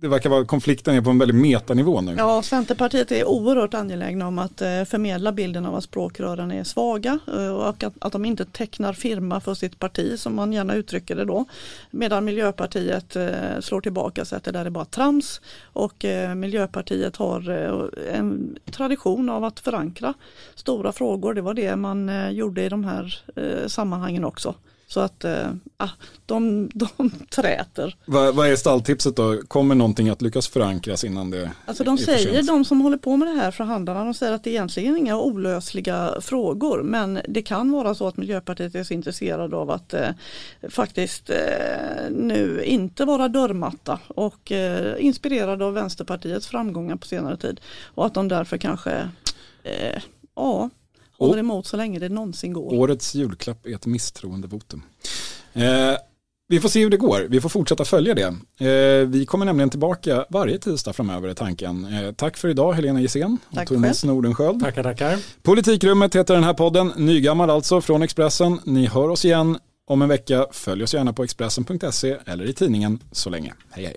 det 0.00 0.08
verkar 0.08 0.30
vara 0.30 0.44
konflikten 0.44 0.94
är 0.94 1.02
på 1.02 1.10
en 1.10 1.18
väldigt 1.18 1.36
metanivå 1.36 2.00
nu. 2.00 2.14
Ja, 2.18 2.42
Centerpartiet 2.42 3.12
är 3.12 3.28
oerhört 3.28 3.74
angelägna 3.74 4.28
om 4.28 4.38
att 4.38 4.62
eh, 4.62 4.84
förmedla 4.84 5.32
bilden 5.32 5.66
av 5.66 5.74
att 5.74 5.84
språkrören 5.84 6.50
är 6.50 6.64
svaga 6.64 7.18
eh, 7.36 7.48
och 7.48 7.68
att, 7.68 7.94
att 7.98 8.12
de 8.12 8.24
inte 8.24 8.44
tecknar 8.44 8.92
firma 8.92 9.40
för 9.40 9.54
sitt 9.54 9.78
parti 9.78 10.18
som 10.18 10.34
man 10.34 10.52
gärna 10.52 10.74
uttrycker 10.74 11.16
det 11.16 11.24
då. 11.24 11.44
Medan 11.90 12.24
Miljöpartiet 12.24 13.16
eh, 13.16 13.30
slår 13.60 13.80
tillbaka 13.80 14.20
och 14.20 14.26
säger 14.26 14.38
att 14.38 14.44
det 14.44 14.52
där 14.52 14.64
är 14.64 14.70
bara 14.70 14.84
trams 14.84 15.40
och 15.62 16.04
Miljöpartiet 16.36 17.16
har 17.16 17.50
en 18.12 18.51
tradition 18.70 19.28
av 19.28 19.44
att 19.44 19.60
förankra 19.60 20.14
stora 20.54 20.92
frågor. 20.92 21.34
Det 21.34 21.40
var 21.40 21.54
det 21.54 21.76
man 21.76 22.08
eh, 22.08 22.30
gjorde 22.30 22.62
i 22.62 22.68
de 22.68 22.84
här 22.84 23.22
eh, 23.36 23.66
sammanhangen 23.66 24.24
också. 24.24 24.54
Så 24.92 25.00
att 25.00 25.24
ah, 25.76 25.88
de, 26.26 26.70
de 26.74 27.10
träter. 27.30 27.96
Vad, 28.04 28.34
vad 28.34 28.48
är 28.48 28.56
stalltipset 28.56 29.16
då? 29.16 29.42
Kommer 29.48 29.74
någonting 29.74 30.08
att 30.08 30.22
lyckas 30.22 30.48
förankras 30.48 31.04
innan 31.04 31.30
det 31.30 31.50
Alltså 31.66 31.84
de 31.84 31.94
är 31.94 31.98
säger, 31.98 32.42
de 32.42 32.64
som 32.64 32.80
håller 32.80 32.96
på 32.96 33.16
med 33.16 33.28
det 33.28 33.34
här 33.34 33.50
förhandlarna, 33.50 34.04
de 34.04 34.14
säger 34.14 34.32
att 34.32 34.44
det 34.44 34.50
egentligen 34.50 34.94
är 34.94 34.98
inga 34.98 35.18
olösliga 35.18 36.14
frågor. 36.20 36.82
Men 36.82 37.20
det 37.28 37.42
kan 37.42 37.72
vara 37.72 37.94
så 37.94 38.06
att 38.06 38.16
Miljöpartiet 38.16 38.74
är 38.74 38.84
så 38.84 38.94
intresserade 38.94 39.56
av 39.56 39.70
att 39.70 39.94
eh, 39.94 40.08
faktiskt 40.68 41.30
eh, 41.30 42.10
nu 42.10 42.62
inte 42.64 43.04
vara 43.04 43.28
dörrmatta 43.28 44.00
och 44.08 44.52
eh, 44.52 45.04
inspirerade 45.04 45.64
av 45.64 45.74
Vänsterpartiets 45.74 46.46
framgångar 46.46 46.96
på 46.96 47.06
senare 47.06 47.36
tid. 47.36 47.60
Och 47.94 48.06
att 48.06 48.14
de 48.14 48.28
därför 48.28 48.56
kanske, 48.56 49.08
eh, 49.62 50.02
ja, 50.36 50.70
håller 51.26 51.38
emot 51.38 51.66
så 51.66 51.76
länge 51.76 51.98
det 51.98 52.08
någonsin 52.08 52.52
går. 52.52 52.74
Årets 52.74 53.14
julklapp 53.14 53.66
är 53.66 53.74
ett 53.74 53.86
misstroendevotum. 53.86 54.82
Eh, 55.52 55.62
vi 56.48 56.60
får 56.60 56.68
se 56.68 56.82
hur 56.82 56.90
det 56.90 56.96
går. 56.96 57.26
Vi 57.30 57.40
får 57.40 57.48
fortsätta 57.48 57.84
följa 57.84 58.14
det. 58.14 58.34
Eh, 58.66 59.06
vi 59.08 59.26
kommer 59.26 59.44
nämligen 59.46 59.70
tillbaka 59.70 60.24
varje 60.30 60.58
tisdag 60.58 60.92
framöver 60.92 61.28
är 61.28 61.34
tanken. 61.34 61.84
Eh, 61.84 62.12
tack 62.12 62.36
för 62.36 62.48
idag 62.48 62.72
Helena 62.72 63.00
Gissén 63.00 63.38
och 63.50 63.66
Thomas 63.66 64.04
Nordenskjöld. 64.04 64.60
tackar, 64.60 64.82
tackar. 64.82 65.18
Politikrummet 65.42 66.16
heter 66.16 66.34
den 66.34 66.44
här 66.44 66.54
podden, 66.54 66.92
nygammal 66.96 67.50
alltså 67.50 67.80
från 67.80 68.02
Expressen. 68.02 68.60
Ni 68.64 68.86
hör 68.86 69.08
oss 69.08 69.24
igen 69.24 69.58
om 69.86 70.02
en 70.02 70.08
vecka. 70.08 70.46
Följ 70.52 70.82
oss 70.82 70.94
gärna 70.94 71.12
på 71.12 71.24
Expressen.se 71.24 72.16
eller 72.26 72.44
i 72.44 72.52
tidningen 72.52 72.98
så 73.12 73.30
länge. 73.30 73.52
Hej 73.70 73.84
hej. 73.84 73.96